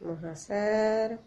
Vamos 0.00 0.24
a 0.24 0.30
hacer... 0.32 1.20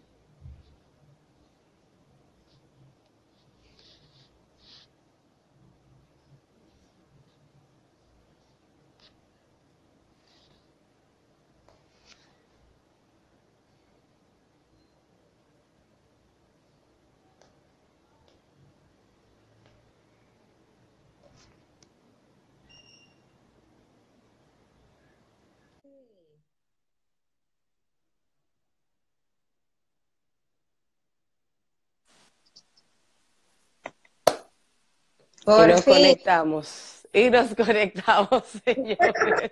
y 35.46 35.68
nos 35.68 35.82
conectamos. 35.84 37.08
Y 37.14 37.30
nos 37.30 37.54
conectamos, 37.56 38.44
señores. 38.66 39.52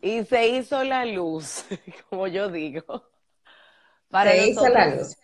y 0.00 0.24
se 0.24 0.48
hizo 0.48 0.82
la 0.82 1.04
luz, 1.04 1.64
como 2.10 2.26
yo 2.26 2.48
digo. 2.48 3.08
se 4.10 4.48
hizo 4.48 4.68
la 4.68 4.86
luz. 4.94 5.16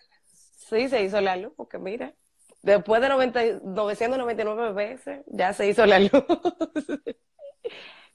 Sí, 0.69 0.87
se 0.87 1.03
hizo 1.03 1.19
la 1.19 1.35
luz, 1.35 1.53
porque 1.57 1.77
mira, 1.79 2.13
después 2.61 3.01
de 3.01 3.09
90, 3.09 3.43
999 3.63 4.73
veces, 4.73 5.21
ya 5.27 5.53
se 5.53 5.67
hizo 5.67 5.85
la 5.85 5.99
luz. 5.99 6.11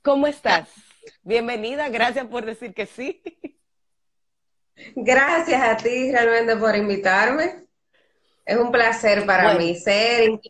¿Cómo 0.03 0.27
estás? 0.27 0.69
Bienvenida, 1.23 1.89
gracias 1.89 2.27
por 2.27 2.45
decir 2.45 2.73
que 2.75 2.87
sí. 2.87 3.23
Gracias 4.97 5.62
a 5.62 5.77
ti 5.77 6.11
realmente 6.11 6.56
por 6.56 6.75
invitarme. 6.77 7.64
Es 8.45 8.56
un 8.58 8.70
placer 8.70 9.25
para 9.25 9.55
mí 9.55 9.75
ser 9.77 10.41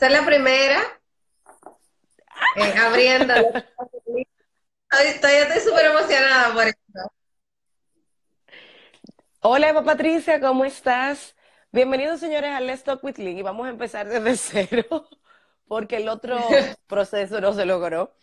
ser 0.00 0.12
la 0.12 0.24
primera 0.24 0.80
eh, 2.56 2.74
abriendo. 2.78 3.34
estoy 5.04 5.60
súper 5.62 5.86
emocionada 5.90 6.54
por 6.54 6.68
esto. 6.68 7.12
Hola 9.40 9.68
Eva 9.68 9.84
Patricia, 9.84 10.40
¿cómo 10.40 10.64
estás? 10.64 11.36
Bienvenidos 11.70 12.18
señores 12.18 12.50
a 12.50 12.60
Let's 12.60 12.82
Talk 12.82 13.04
with 13.04 13.18
Lee 13.18 13.40
y 13.40 13.42
vamos 13.42 13.66
a 13.66 13.70
empezar 13.70 14.08
desde 14.08 14.36
cero 14.70 15.06
porque 15.68 15.98
el 15.98 16.08
otro 16.08 16.38
proceso 16.86 17.38
no 17.42 17.52
se 17.52 17.66
logró. 17.66 18.14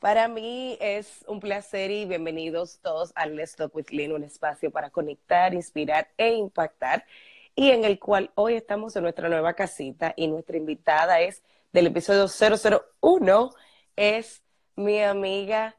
Para 0.00 0.28
mí 0.28 0.76
es 0.78 1.24
un 1.26 1.40
placer 1.40 1.90
y 1.90 2.04
bienvenidos 2.04 2.80
todos 2.82 3.12
a 3.14 3.24
Let's 3.24 3.56
Talk 3.56 3.74
with 3.74 3.88
Lee, 3.88 4.08
un 4.08 4.24
espacio 4.24 4.70
para 4.70 4.90
conectar, 4.90 5.54
inspirar 5.54 6.06
e 6.18 6.34
impactar 6.34 7.06
y 7.54 7.70
en 7.70 7.84
el 7.84 7.98
cual 7.98 8.30
hoy 8.34 8.54
estamos 8.54 8.96
en 8.96 9.02
nuestra 9.02 9.28
nueva 9.28 9.54
casita 9.54 10.14
y 10.16 10.26
nuestra 10.26 10.56
invitada 10.56 11.20
es 11.20 11.42
del 11.72 11.88
episodio 11.88 12.26
001, 12.28 13.50
es 13.96 14.42
mi 14.76 15.02
amiga 15.02 15.76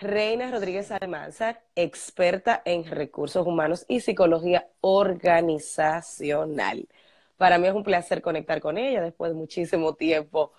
Reina 0.00 0.50
Rodríguez 0.50 0.90
Almanzar, 0.90 1.62
experta 1.74 2.62
en 2.64 2.84
recursos 2.84 3.46
humanos 3.46 3.84
y 3.88 4.00
psicología 4.00 4.68
organizacional. 4.80 6.88
Para 7.36 7.58
mí 7.58 7.68
es 7.68 7.74
un 7.74 7.84
placer 7.84 8.22
conectar 8.22 8.60
con 8.60 8.78
ella 8.78 9.02
después 9.02 9.32
de 9.32 9.38
muchísimo 9.38 9.94
tiempo, 9.94 10.52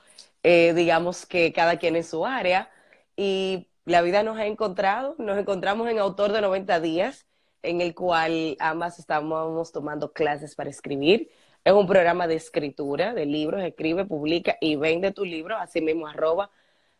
eh, 0.44 0.73
digamos 0.73 1.25
que 1.25 1.53
cada 1.53 1.78
quien 1.78 1.95
en 1.95 2.03
su 2.03 2.25
área, 2.25 2.69
y 3.16 3.67
la 3.85 4.02
vida 4.02 4.23
nos 4.23 4.38
ha 4.38 4.45
encontrado, 4.45 5.16
nos 5.17 5.38
encontramos 5.39 5.89
en 5.89 6.00
Autor 6.00 6.31
de 6.31 6.41
90 6.41 6.80
días, 6.80 7.25
en 7.64 7.81
el 7.81 7.94
cual 7.95 8.58
ambas 8.59 9.00
estábamos 9.00 9.72
tomando 9.72 10.14
clases 10.14 10.56
para 10.56 10.70
escribir. 10.70 11.30
Es 11.64 11.73
un 11.73 11.88
programa 11.88 12.28
de 12.28 12.36
escritura, 12.36 13.13
de 13.13 13.25
libros, 13.25 13.63
escribe, 13.63 14.06
publica 14.06 14.58
y 14.59 14.75
vende 14.75 15.12
tu 15.12 15.25
libro, 15.25 15.58
así 15.58 15.81
mismo 15.81 16.08
arroba 16.08 16.50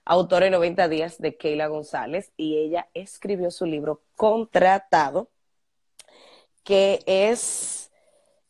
autor 0.06 0.44
en 0.44 0.53
90 0.53 0.88
días 0.88 1.19
de 1.19 1.38
Keila 1.38 1.68
González 1.68 2.31
y 2.38 2.58
ella 2.58 2.90
escribió 2.94 3.52
su 3.52 3.66
libro 3.66 4.02
Contratado, 4.16 5.30
que 6.64 7.00
es 7.06 7.91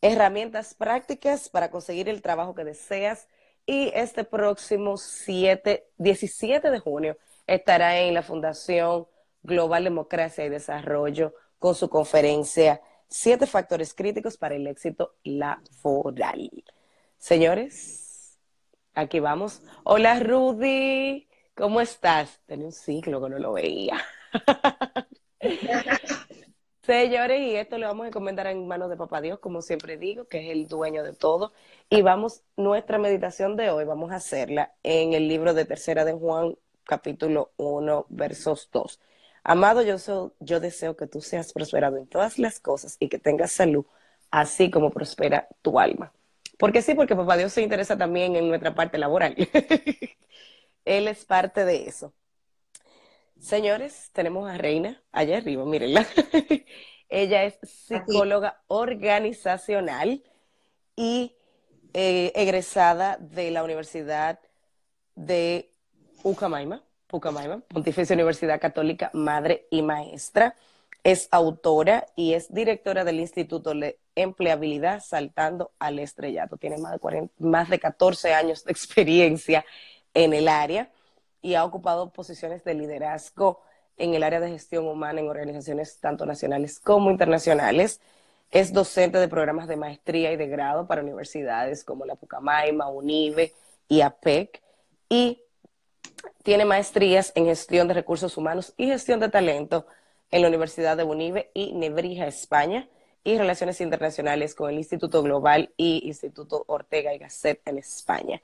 herramientas 0.02 0.74
prácticas 0.74 1.50
para 1.50 1.69
conseguir 1.69 2.09
el 2.09 2.22
trabajo 2.22 2.56
que 2.56 2.64
deseas 2.64 3.28
y 3.66 3.91
este 3.94 4.24
próximo 4.24 4.97
7, 4.97 5.88
17 5.97 6.72
de 6.72 6.80
junio 6.80 7.18
estará 7.47 8.00
en 8.00 8.14
la 8.14 8.24
Fundación 8.24 9.08
Global 9.44 9.84
Democracia 9.84 10.46
y 10.46 10.50
Desarrollo 10.50 11.34
con 11.61 11.75
su 11.75 11.89
conferencia 11.89 12.81
Siete 13.13 13.45
factores 13.45 13.94
críticos 13.94 14.38
para 14.38 14.55
el 14.55 14.66
éxito 14.67 15.16
laboral. 15.25 16.49
Señores, 17.17 18.39
aquí 18.94 19.19
vamos. 19.19 19.61
Hola 19.83 20.17
Rudy, 20.22 21.27
¿cómo 21.53 21.81
estás? 21.81 22.39
Tenía 22.45 22.67
un 22.67 22.72
ciclo 22.72 23.22
que 23.22 23.29
no 23.29 23.38
lo 23.38 23.51
veía. 23.51 24.01
Señores, 26.83 27.41
y 27.41 27.57
esto 27.57 27.78
lo 27.78 27.88
vamos 27.88 28.05
a 28.05 28.07
encomendar 28.07 28.47
en 28.47 28.66
manos 28.66 28.89
de 28.89 28.95
Papá 28.95 29.19
Dios, 29.19 29.39
como 29.39 29.61
siempre 29.61 29.97
digo, 29.97 30.29
que 30.29 30.45
es 30.45 30.51
el 30.51 30.69
dueño 30.69 31.03
de 31.03 31.11
todo. 31.11 31.51
Y 31.89 32.01
vamos, 32.01 32.43
nuestra 32.55 32.97
meditación 32.97 33.57
de 33.57 33.72
hoy, 33.72 33.83
vamos 33.83 34.13
a 34.13 34.16
hacerla 34.16 34.73
en 34.83 35.13
el 35.13 35.28
libro 35.28 35.53
de 35.53 35.66
Tercera 35.66 36.05
de 36.05 36.13
Juan, 36.13 36.55
capítulo 36.85 37.51
1, 37.57 38.05
versos 38.07 38.69
2. 38.72 39.01
Amado, 39.44 39.81
yo, 39.81 39.97
yo 40.40 40.59
deseo 40.59 40.96
que 40.96 41.07
tú 41.07 41.22
seas 41.22 41.52
prosperado 41.53 41.97
en 41.97 42.07
todas 42.07 42.38
las 42.38 42.59
cosas 42.59 42.97
y 43.00 43.09
que 43.09 43.18
tengas 43.18 43.52
salud, 43.52 43.85
así 44.29 44.69
como 44.69 44.91
prospera 44.91 45.47
tu 45.62 45.79
alma. 45.79 46.13
Porque 46.57 46.81
sí, 46.84 46.94
porque 46.94 47.16
papá 47.16 47.38
Dios 47.38 47.53
se 47.53 47.63
interesa 47.63 47.97
también 47.97 48.35
en 48.35 48.47
nuestra 48.47 48.75
parte 48.75 49.00
laboral. 49.00 49.35
Él 50.85 51.07
es 51.07 51.25
parte 51.25 51.66
de 51.66 51.88
eso. 51.88 52.13
Señores, 53.40 54.12
tenemos 54.13 54.47
a 54.47 54.57
Reina 54.57 55.02
allá 55.12 55.38
arriba, 55.38 55.66
mírenla. 55.66 56.06
Ella 57.09 57.44
es 57.44 57.58
psicóloga 57.63 58.62
organizacional 58.68 60.23
y 60.96 61.35
eh, 61.94 62.31
egresada 62.35 63.18
de 63.18 63.50
la 63.50 63.63
Universidad 63.63 64.40
de 65.16 65.73
Ucamaima. 66.23 66.84
Pucamaima, 67.11 67.59
Pontificia 67.67 68.13
Universidad 68.13 68.59
Católica, 68.59 69.11
madre 69.13 69.67
y 69.69 69.81
maestra. 69.81 70.55
Es 71.03 71.27
autora 71.31 72.07
y 72.16 72.33
es 72.33 72.53
directora 72.53 73.03
del 73.03 73.19
Instituto 73.19 73.73
de 73.73 73.99
Empleabilidad 74.16 75.03
Saltando 75.03 75.72
al 75.77 75.99
Estrellato. 75.99 76.55
Tiene 76.55 76.77
más 76.77 76.94
de, 76.94 77.29
más 77.39 77.69
de 77.69 77.79
14 77.79 78.33
años 78.33 78.63
de 78.63 78.72
experiencia 78.72 79.66
en 80.13 80.33
el 80.33 80.47
área 80.47 80.89
y 81.41 81.55
ha 81.55 81.66
ocupado 81.66 82.11
posiciones 82.11 82.63
de 82.63 82.75
liderazgo 82.75 83.61
en 83.97 84.13
el 84.13 84.23
área 84.23 84.39
de 84.39 84.49
gestión 84.49 84.88
humana 84.88 85.19
en 85.19 85.28
organizaciones 85.28 85.99
tanto 85.99 86.25
nacionales 86.25 86.79
como 86.79 87.11
internacionales. 87.11 87.99
Es 88.51 88.72
docente 88.72 89.17
de 89.17 89.28
programas 89.28 89.67
de 89.67 89.75
maestría 89.75 90.31
y 90.31 90.38
de 90.38 90.47
grado 90.47 90.88
para 90.88 91.01
universidades 91.01 91.83
como 91.83 92.05
la 92.05 92.16
Pucamaima, 92.16 92.88
UNIVE 92.88 93.53
y 93.89 94.01
APEC. 94.01 94.61
Y 95.09 95.41
tiene 96.44 96.66
maestrías 96.66 97.32
en 97.36 97.46
gestión 97.46 97.88
de 97.88 97.94
recursos 97.94 98.38
humanos 98.38 98.74
y 98.78 98.88
gestión 98.88 99.20
de 99.20 99.30
talento 99.30 99.86
en 100.32 100.42
la 100.42 100.48
Universidad 100.48 100.98
de 100.98 101.04
Bonive 101.04 101.52
y 101.54 101.74
Nebrija, 101.74 102.26
España, 102.28 102.88
y 103.24 103.38
relaciones 103.38 103.80
internacionales 103.82 104.56
con 104.56 104.70
el 104.70 104.78
Instituto 104.78 105.22
Global 105.22 105.72
y 105.78 106.02
Instituto 106.06 106.64
Ortega 106.68 107.14
y 107.14 107.20
Gasset 107.20 107.62
en 107.66 107.78
España. 107.78 108.42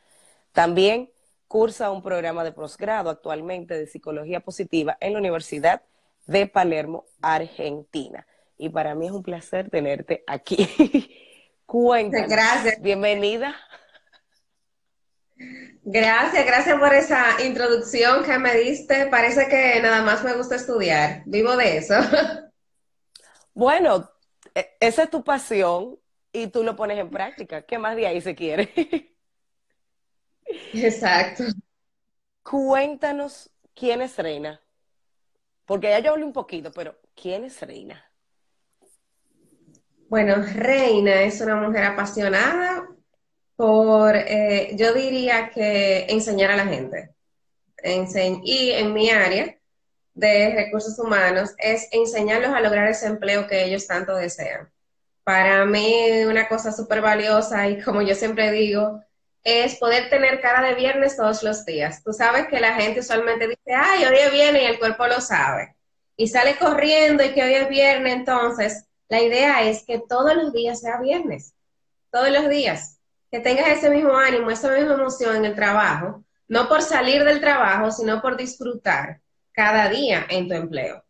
También 0.52 1.10
cursa 1.48 1.92
un 1.92 2.04
programa 2.04 2.44
de 2.44 2.52
posgrado 2.52 3.10
actualmente 3.10 3.74
de 3.74 3.88
psicología 3.88 4.40
positiva 4.40 4.98
en 5.00 5.14
la 5.14 5.20
Universidad 5.20 5.82
de 6.28 6.46
Palermo, 6.46 7.06
Argentina. 7.22 8.28
Y 8.58 8.70
para 8.70 8.96
mí 8.96 9.08
es 9.08 9.12
un 9.12 9.24
placer 9.24 9.70
tenerte 9.70 10.24
aquí. 10.28 11.10
Cuéntanos. 11.66 12.30
Gracias. 12.30 12.82
Bienvenida. 12.82 13.56
Gracias, 15.84 16.46
gracias 16.46 16.80
por 16.80 16.94
esa 16.94 17.42
introducción 17.44 18.24
que 18.24 18.38
me 18.40 18.56
diste. 18.56 19.08
Parece 19.08 19.48
que 19.48 19.80
nada 19.82 20.02
más 20.02 20.24
me 20.24 20.34
gusta 20.36 20.56
estudiar. 20.56 21.24
Vivo 21.26 21.56
de 21.56 21.78
eso. 21.78 21.96
Bueno, 23.54 24.08
e, 24.54 24.78
esa 24.80 25.04
es 25.04 25.10
tu 25.10 25.24
pasión 25.24 25.98
y 26.32 26.46
tú 26.48 26.64
lo 26.64 26.76
pones 26.76 27.00
en 27.00 27.10
práctica. 27.10 27.64
¿Qué 27.64 27.80
más 27.80 27.96
de 27.96 28.06
ahí 28.06 28.22
se 28.22 28.36
quiere? 28.36 28.72
Exacto. 30.74 31.44
Cuéntanos 32.44 33.50
quién 33.74 34.02
es 34.02 34.16
Reina. 34.18 34.62
Porque 35.66 35.90
ya 35.90 36.00
yo 36.00 36.12
hablé 36.12 36.24
un 36.24 36.34
poquito, 36.34 36.72
pero 36.72 37.00
¿quién 37.16 37.44
es 37.46 37.60
Reina? 37.62 38.04
Bueno, 40.08 40.36
Reina 40.54 41.22
es 41.24 41.42
una 41.42 41.56
mujer 41.56 41.84
apasionada 41.84 42.88
por, 43.58 44.16
eh, 44.16 44.72
yo 44.76 44.94
diría 44.94 45.50
que 45.50 46.06
enseñar 46.10 46.52
a 46.52 46.58
la 46.58 46.66
gente. 46.66 47.14
y 48.44 48.72
en 48.72 48.94
mi 48.94 49.10
área, 49.10 49.58
de 50.18 50.52
recursos 50.56 50.98
humanos 50.98 51.54
es 51.60 51.88
enseñarlos 51.92 52.50
a 52.50 52.60
lograr 52.60 52.88
ese 52.88 53.06
empleo 53.06 53.48
que 53.48 53.64
ellos 53.64 53.86
tanto 53.86 54.16
desean. 54.16 54.68
Para 55.24 55.64
mí 55.66 56.24
una 56.28 56.48
cosa 56.48 56.72
súper 56.72 57.02
valiosa 57.02 57.68
y 57.70 57.82
como 57.84 58.02
yo 58.02 58.16
siempre 58.16 58.52
digo, 58.52 59.04
es 59.44 59.76
poder 59.76 60.10
tener 60.10 60.42
cara 60.42 60.68
de 60.68 60.74
viernes 60.74 61.16
todos 61.16 61.44
los 61.44 61.66
días. 61.66 62.04
Tú 62.04 62.14
sabes 62.14 62.48
que 62.48 62.60
la 62.60 62.74
gente 62.74 63.02
usualmente 63.02 63.48
dice, 63.48 63.74
ay, 63.74 64.06
hoy 64.06 64.18
es 64.18 64.32
viernes 64.32 64.64
y 64.64 64.66
el 64.66 64.80
cuerpo 64.80 65.06
lo 65.06 65.22
sabe. 65.22 65.76
Y 66.16 66.28
sale 66.28 66.58
corriendo 66.58 67.24
y 67.24 67.34
que 67.34 67.44
hoy 67.44 67.54
es 67.54 67.70
viernes, 67.70 68.14
entonces 68.14 68.86
la 69.10 69.22
idea 69.22 69.64
es 69.70 69.84
que 69.84 70.00
todos 70.00 70.36
los 70.36 70.52
días 70.52 70.82
sea 70.82 70.98
viernes, 70.98 71.54
todos 72.12 72.32
los 72.32 72.50
días, 72.50 72.97
que 73.38 73.44
tengas 73.44 73.68
ese 73.68 73.92
mismo 73.92 74.18
ánimo, 74.18 74.50
esa 74.50 74.72
misma 74.72 74.96
emoción 74.96 75.36
en 75.36 75.46
el 75.46 75.56
trabajo, 75.56 76.24
no 76.48 76.68
por 76.68 76.82
salir 76.82 77.24
del 77.24 77.40
trabajo, 77.40 77.92
sino 77.92 78.20
por 78.20 78.36
disfrutar 78.36 79.22
cada 79.52 79.90
día 79.90 80.26
en 80.30 80.48
tu 80.48 80.56
empleo. 80.56 81.04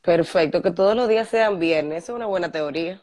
Perfecto, 0.00 0.62
que 0.62 0.70
todos 0.70 0.96
los 0.96 1.08
días 1.08 1.28
sean 1.28 1.58
viernes, 1.58 2.04
es 2.04 2.08
una 2.08 2.24
buena 2.24 2.50
teoría. 2.50 3.02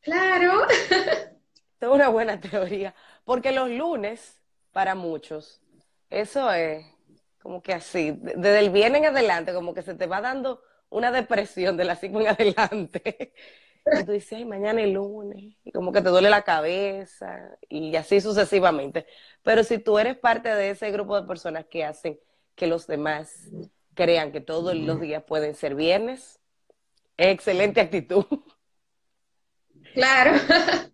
Claro. 0.00 0.66
es 1.80 1.88
una 1.88 2.08
buena 2.08 2.40
teoría, 2.40 2.92
porque 3.24 3.52
los 3.52 3.70
lunes, 3.70 4.40
para 4.72 4.96
muchos, 4.96 5.62
eso 6.10 6.50
es 6.50 6.84
como 7.40 7.62
que 7.62 7.72
así, 7.72 8.18
desde 8.20 8.58
el 8.58 8.70
viernes 8.70 9.02
en 9.02 9.06
adelante, 9.06 9.54
como 9.54 9.74
que 9.74 9.82
se 9.82 9.94
te 9.94 10.06
va 10.06 10.20
dando 10.20 10.60
una 10.90 11.12
depresión 11.12 11.76
de 11.76 11.84
las 11.84 12.00
5 12.00 12.20
en 12.20 12.28
adelante. 12.28 13.32
Y 13.84 14.04
tú 14.04 14.12
dices, 14.12 14.32
ay, 14.34 14.44
mañana 14.44 14.82
es 14.82 14.92
lunes, 14.92 15.56
y 15.64 15.72
como 15.72 15.92
que 15.92 16.00
te 16.00 16.08
duele 16.08 16.30
la 16.30 16.42
cabeza, 16.42 17.58
y 17.68 17.96
así 17.96 18.20
sucesivamente. 18.20 19.06
Pero 19.42 19.64
si 19.64 19.78
tú 19.78 19.98
eres 19.98 20.16
parte 20.16 20.54
de 20.54 20.70
ese 20.70 20.90
grupo 20.90 21.20
de 21.20 21.26
personas 21.26 21.66
que 21.66 21.84
hacen 21.84 22.18
que 22.54 22.66
los 22.66 22.86
demás 22.86 23.50
crean 23.94 24.32
que 24.32 24.40
todos 24.40 24.74
los 24.74 25.00
días 25.00 25.22
pueden 25.24 25.54
ser 25.54 25.74
viernes. 25.74 26.40
Excelente 27.16 27.80
actitud. 27.80 28.24
Claro. 29.94 30.32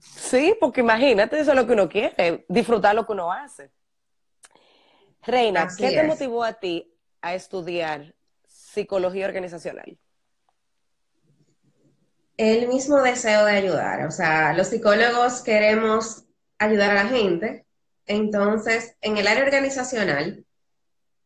Sí, 0.00 0.56
porque 0.58 0.80
imagínate, 0.80 1.38
eso 1.38 1.52
es 1.52 1.56
lo 1.56 1.66
que 1.68 1.74
uno 1.74 1.88
quiere, 1.88 2.44
disfrutar 2.48 2.96
lo 2.96 3.06
que 3.06 3.12
uno 3.12 3.30
hace. 3.30 3.70
Reina, 5.22 5.68
¿qué 5.78 5.90
te 5.92 6.02
motivó 6.02 6.42
a 6.42 6.54
ti 6.54 6.92
a 7.20 7.34
estudiar 7.34 8.12
psicología 8.44 9.26
organizacional? 9.26 9.96
El 12.36 12.68
mismo 12.68 13.00
deseo 13.02 13.44
de 13.46 13.52
ayudar. 13.52 14.06
O 14.06 14.10
sea, 14.10 14.52
los 14.52 14.68
psicólogos 14.68 15.42
queremos 15.42 16.24
ayudar 16.58 16.90
a 16.90 17.04
la 17.04 17.08
gente. 17.08 17.64
Entonces, 18.06 18.96
en 19.00 19.16
el 19.16 19.26
área 19.26 19.44
organizacional, 19.44 20.44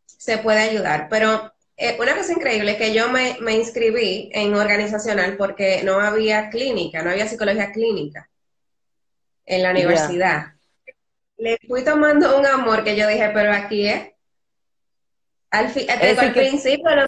se 0.06 0.38
puede 0.38 0.60
ayudar. 0.60 1.08
Pero 1.08 1.52
eh, 1.76 1.96
una 1.98 2.14
cosa 2.14 2.32
increíble 2.32 2.72
es 2.72 2.76
que 2.78 2.92
yo 2.92 3.10
me, 3.10 3.36
inscribí 3.54 4.30
en 4.34 4.54
organizacional 4.54 5.36
porque 5.36 5.82
no 5.82 5.98
había 5.98 6.50
clínica, 6.50 7.02
no 7.02 7.10
había 7.10 7.26
psicología 7.26 7.72
clínica 7.72 8.28
en 9.46 9.62
la 9.62 9.70
universidad. 9.70 10.52
Le 11.38 11.58
fui 11.66 11.82
tomando 11.82 12.38
un 12.38 12.46
amor 12.46 12.84
que 12.84 12.96
yo 12.96 13.08
dije, 13.08 13.30
pero 13.32 13.52
aquí 13.52 13.88
es. 13.88 14.08
Al, 15.50 15.66
al 16.18 16.32
principio 16.32 16.94
lo 16.94 17.06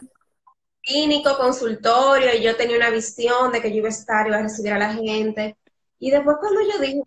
clínico, 0.83 1.37
consultorio, 1.37 2.35
y 2.35 2.43
yo 2.43 2.57
tenía 2.57 2.77
una 2.77 2.91
visión 2.91 3.53
de 3.53 3.61
que 3.61 3.71
yo 3.71 3.79
iba 3.79 3.89
a 3.89 3.91
estar, 3.91 4.27
iba 4.27 4.39
a 4.39 4.43
recibir 4.43 4.73
a 4.73 4.79
la 4.79 4.93
gente. 4.95 5.57
Y 5.99 6.11
después 6.11 6.37
cuando 6.41 6.61
yo 6.63 6.79
dije 6.81 7.03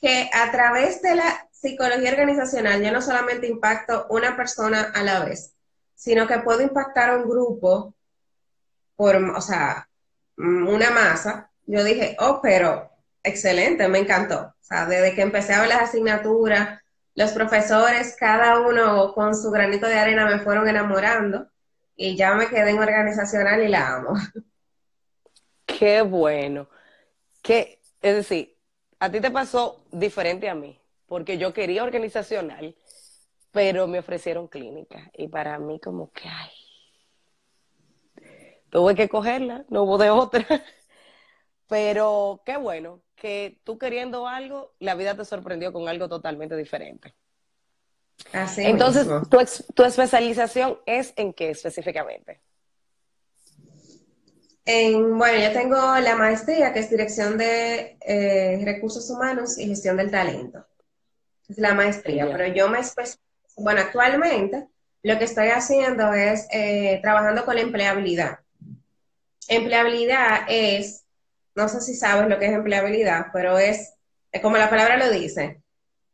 que 0.00 0.30
a 0.32 0.50
través 0.50 1.02
de 1.02 1.16
la 1.16 1.48
psicología 1.50 2.12
organizacional 2.12 2.82
yo 2.82 2.92
no 2.92 3.02
solamente 3.02 3.46
impacto 3.48 4.06
una 4.10 4.36
persona 4.36 4.92
a 4.94 5.02
la 5.02 5.24
vez, 5.24 5.52
sino 5.94 6.26
que 6.26 6.38
puedo 6.38 6.62
impactar 6.62 7.10
a 7.10 7.16
un 7.16 7.28
grupo 7.28 7.94
por, 8.96 9.16
o 9.16 9.40
sea, 9.40 9.88
una 10.36 10.90
masa. 10.90 11.50
Yo 11.66 11.84
dije, 11.84 12.16
oh, 12.20 12.40
pero 12.42 12.90
excelente, 13.22 13.88
me 13.88 13.98
encantó. 13.98 14.40
O 14.40 14.64
sea, 14.64 14.86
desde 14.86 15.14
que 15.14 15.22
empecé 15.22 15.54
a 15.54 15.60
ver 15.60 15.68
las 15.68 15.82
asignaturas, 15.82 16.80
los 17.14 17.32
profesores, 17.32 18.16
cada 18.18 18.60
uno 18.60 19.12
con 19.12 19.34
su 19.34 19.50
granito 19.50 19.86
de 19.86 19.98
arena 19.98 20.26
me 20.26 20.38
fueron 20.38 20.68
enamorando 20.68 21.48
y 21.98 22.16
ya 22.16 22.32
me 22.34 22.48
quedé 22.48 22.70
en 22.70 22.78
organizacional 22.78 23.62
y 23.62 23.68
la 23.68 23.96
amo. 23.96 24.14
Qué 25.66 26.00
bueno. 26.00 26.68
Que, 27.42 27.80
es 28.00 28.14
decir, 28.14 28.56
a 29.00 29.10
ti 29.10 29.20
te 29.20 29.30
pasó 29.30 29.84
diferente 29.90 30.48
a 30.48 30.54
mí 30.54 30.80
porque 31.06 31.38
yo 31.38 31.52
quería 31.52 31.82
organizacional, 31.82 32.76
pero 33.50 33.88
me 33.88 33.98
ofrecieron 33.98 34.46
clínica. 34.46 35.10
Y 35.12 35.26
para 35.26 35.58
mí 35.58 35.80
como 35.80 36.12
que, 36.12 36.28
ay, 36.28 36.50
tuve 38.70 38.94
que 38.94 39.08
cogerla, 39.08 39.64
no 39.68 39.82
hubo 39.82 39.98
de 39.98 40.10
otra. 40.10 40.46
Pero 41.66 42.42
qué 42.46 42.56
bueno 42.56 43.02
que 43.16 43.60
tú 43.64 43.76
queriendo 43.76 44.28
algo, 44.28 44.72
la 44.78 44.94
vida 44.94 45.16
te 45.16 45.24
sorprendió 45.24 45.72
con 45.72 45.88
algo 45.88 46.08
totalmente 46.08 46.56
diferente. 46.56 47.14
Así 48.32 48.62
Entonces, 48.64 49.06
tu, 49.06 49.72
tu, 49.74 49.84
especialización 49.84 50.78
es 50.86 51.12
en 51.16 51.32
qué 51.32 51.50
específicamente? 51.50 52.40
En, 54.64 55.16
bueno, 55.16 55.42
yo 55.42 55.52
tengo 55.52 55.76
la 55.98 56.14
maestría 56.16 56.72
que 56.72 56.80
es 56.80 56.90
Dirección 56.90 57.38
de 57.38 57.96
eh, 58.00 58.60
Recursos 58.64 59.08
Humanos 59.08 59.56
y 59.56 59.66
Gestión 59.66 59.96
del 59.96 60.10
Talento 60.10 60.66
es 61.48 61.58
la 61.58 61.74
maestría, 61.74 62.26
pero 62.30 62.46
yo 62.52 62.68
me 62.68 62.80
especializo, 62.80 63.20
bueno, 63.56 63.80
actualmente 63.80 64.68
lo 65.02 65.18
que 65.18 65.24
estoy 65.24 65.48
haciendo 65.48 66.12
es 66.12 66.46
eh, 66.52 66.98
trabajando 67.02 67.44
con 67.44 67.54
la 67.54 67.62
empleabilidad. 67.62 68.40
Empleabilidad 69.48 70.42
es, 70.48 71.04
no 71.54 71.68
sé 71.68 71.80
si 71.80 71.94
sabes 71.94 72.28
lo 72.28 72.38
que 72.38 72.46
es 72.46 72.52
empleabilidad, 72.52 73.28
pero 73.32 73.58
es, 73.58 73.94
como 74.42 74.58
la 74.58 74.68
palabra 74.68 74.98
lo 74.98 75.10
dice, 75.10 75.62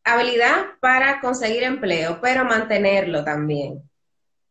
habilidad 0.05 0.67
para 0.81 1.21
conseguir 1.21 1.65
empleo, 1.65 2.21
pero 2.21 2.45
mantenerlo 2.45 3.25
también. 3.25 3.79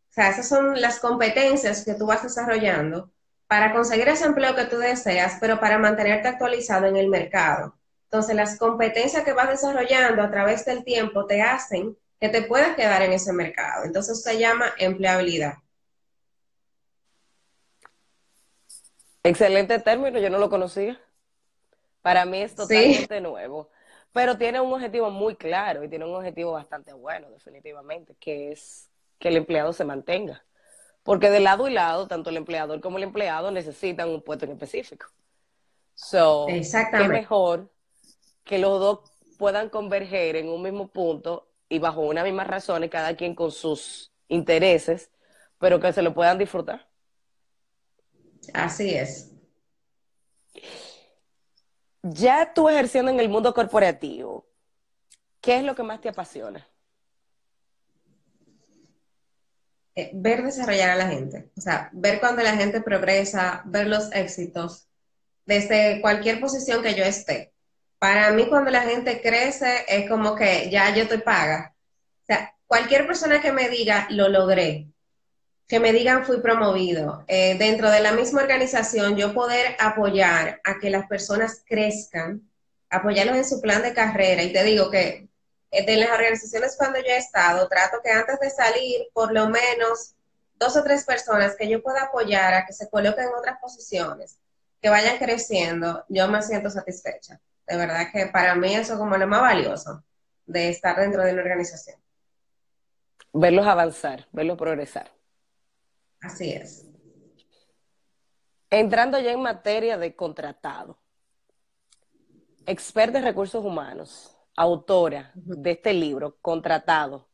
O 0.10 0.14
sea, 0.14 0.30
esas 0.30 0.50
son 0.50 0.80
las 0.82 1.00
competencias 1.00 1.86
que 1.86 1.94
tú 1.94 2.08
vas 2.08 2.24
desarrollando 2.24 3.12
para 3.48 3.72
conseguir 3.72 4.08
ese 4.08 4.26
empleo 4.26 4.56
que 4.56 4.66
tú 4.66 4.78
deseas, 4.78 5.38
pero 5.40 5.60
para 5.60 5.78
mantenerte 5.78 6.28
actualizado 6.28 6.88
en 6.88 6.98
el 6.98 7.08
mercado. 7.08 7.78
Entonces, 8.06 8.36
las 8.36 8.58
competencias 8.58 9.24
que 9.24 9.34
vas 9.34 9.50
desarrollando 9.50 10.22
a 10.22 10.30
través 10.30 10.66
del 10.66 10.84
tiempo 10.84 11.26
te 11.26 11.42
hacen 11.42 11.98
que 12.20 12.30
te 12.30 12.44
puedas 12.44 12.76
quedar 12.76 13.02
en 13.02 13.14
ese 13.14 13.34
mercado. 13.34 13.86
Entonces, 13.86 14.22
se 14.22 14.38
llama 14.38 14.72
empleabilidad. 14.78 15.56
Excelente 19.24 19.80
término, 19.80 20.20
yo 20.20 20.30
no 20.30 20.38
lo 20.38 20.50
conocía. 20.50 21.00
Para 22.02 22.26
mí 22.26 22.42
es 22.42 22.54
totalmente 22.54 23.22
nuevo. 23.22 23.70
Pero 24.14 24.38
tiene 24.38 24.62
un 24.62 24.72
objetivo 24.72 25.10
muy 25.10 25.36
claro 25.36 25.84
y 25.84 25.90
tiene 25.90 26.06
un 26.06 26.16
objetivo 26.16 26.54
bastante 26.54 26.94
bueno, 26.94 27.30
definitivamente, 27.32 28.16
que 28.20 28.52
es 28.52 28.90
que 29.20 29.30
el 29.30 29.38
empleado 29.38 29.74
se 29.74 29.84
mantenga. 29.84 30.46
Porque 31.04 31.30
de 31.30 31.40
lado 31.40 31.68
y 31.68 31.74
lado, 31.74 32.08
tanto 32.08 32.30
el 32.30 32.38
empleador 32.38 32.80
como 32.80 32.98
el 32.98 33.04
empleado 33.04 33.52
necesitan 33.52 34.10
un 34.10 34.22
puesto 34.22 34.46
en 34.46 34.52
específico. 34.52 35.08
So, 35.96 36.48
Exactamente. 36.50 37.14
qué 37.14 37.20
mejor 37.20 37.70
que 38.44 38.60
los 38.60 38.80
dos 38.80 39.00
puedan 39.38 39.70
converger 39.70 40.36
en 40.36 40.48
un 40.48 40.62
mismo 40.62 40.88
punto 40.88 41.50
y 41.68 41.80
bajo 41.80 42.02
una 42.02 42.24
misma 42.24 42.44
razón, 42.44 42.84
y 42.84 42.90
cada 42.90 43.16
quien 43.16 43.34
con 43.34 43.52
sus 43.52 44.12
intereses, 44.28 45.10
pero 45.60 45.80
que 45.80 45.92
se 45.92 46.04
lo 46.04 46.14
puedan 46.14 46.38
disfrutar. 46.38 46.88
Así 48.54 48.94
es. 48.94 49.32
Ya 52.04 52.54
tú 52.54 52.70
ejerciendo 52.70 53.12
en 53.12 53.20
el 53.20 53.30
mundo 53.30 53.54
corporativo, 53.54 54.46
¿qué 55.42 55.58
es 55.58 55.64
lo 55.64 55.76
que 55.76 55.84
más 55.84 56.00
te 56.02 56.10
apasiona? 56.10 56.68
Eh, 59.96 60.12
ver 60.14 60.44
desarrollar 60.44 60.92
a 60.92 60.96
la 60.96 61.08
gente, 61.08 61.52
o 61.58 61.62
sea, 61.62 61.90
ver 61.94 62.20
cuando 62.20 62.42
la 62.44 62.56
gente 62.56 62.82
progresa, 62.82 63.62
ver 63.66 63.88
los 63.88 64.12
éxitos 64.12 64.88
desde 65.46 66.02
cualquier 66.02 66.40
posición 66.40 66.82
que 66.82 66.96
yo 66.96 67.04
esté 67.04 67.54
para 68.04 68.32
mí 68.32 68.48
cuando 68.50 68.70
la 68.70 68.82
gente 68.82 69.22
crece 69.22 69.86
es 69.88 70.10
como 70.10 70.36
que 70.36 70.70
ya 70.70 70.94
yo 70.94 71.08
te 71.08 71.20
paga. 71.20 71.74
O 72.24 72.26
sea, 72.26 72.54
cualquier 72.68 73.08
persona 73.08 73.42
que 73.42 73.54
me 73.54 73.70
diga, 73.70 74.08
lo 74.10 74.28
logré, 74.28 74.90
que 75.74 75.80
me 75.80 75.92
digan 75.92 76.24
fui 76.24 76.40
promovido, 76.40 77.26
eh, 77.28 77.58
dentro 77.58 77.90
de 77.90 78.00
la 78.00 78.12
misma 78.12 78.44
organización 78.44 79.18
yo 79.18 79.34
poder 79.34 79.76
apoyar 79.80 80.62
a 80.64 80.78
que 80.78 80.92
las 80.92 81.08
personas 81.08 81.64
crezcan, 81.66 82.48
apoyarlos 82.92 83.38
en 83.38 83.44
su 83.44 83.60
plan 83.60 83.82
de 83.82 83.92
carrera. 83.92 84.44
Y 84.44 84.54
te 84.54 84.64
digo 84.64 84.92
que 84.92 85.30
eh, 85.72 85.84
de 85.84 85.98
las 85.98 86.12
organizaciones 86.12 86.76
cuando 86.78 87.00
yo 87.00 87.08
he 87.08 87.18
estado, 87.18 87.68
trato 87.68 88.02
que 88.04 88.12
antes 88.12 88.40
de 88.40 88.52
salir, 88.52 89.08
por 89.14 89.34
lo 89.34 89.50
menos 89.50 90.14
dos 90.60 90.78
o 90.78 90.84
tres 90.84 91.06
personas 91.06 91.56
que 91.56 91.68
yo 91.68 91.82
pueda 91.82 92.04
apoyar 92.04 92.54
a 92.54 92.68
que 92.68 92.74
se 92.74 92.88
coloquen 92.88 93.24
en 93.24 93.34
otras 93.34 93.58
posiciones, 93.60 94.38
que 94.80 94.90
vayan 94.92 95.18
creciendo, 95.18 96.06
yo 96.08 96.28
me 96.28 96.44
siento 96.44 96.70
satisfecha. 96.70 97.42
De 97.66 97.78
verdad 97.78 98.12
que 98.14 98.28
para 98.28 98.54
mí 98.54 98.76
eso 98.76 98.94
es 98.94 99.00
como 99.00 99.18
lo 99.18 99.26
más 99.26 99.42
valioso 99.42 100.04
de 100.46 100.70
estar 100.70 101.00
dentro 101.00 101.24
de 101.24 101.34
una 101.34 101.42
organización. 101.42 102.00
Verlos 103.34 103.66
avanzar, 103.66 104.28
verlos 104.32 104.60
progresar. 104.60 105.10
Así 106.24 106.52
es. 106.52 106.88
Entrando 108.70 109.20
ya 109.20 109.32
en 109.32 109.42
materia 109.42 109.98
de 109.98 110.16
contratado. 110.16 110.98
Experta 112.66 113.20
en 113.20 113.26
recursos 113.26 113.64
humanos, 113.64 114.36
autora 114.56 115.32
de 115.36 115.72
este 115.72 115.94
libro, 115.94 116.38
Contratado. 116.42 117.28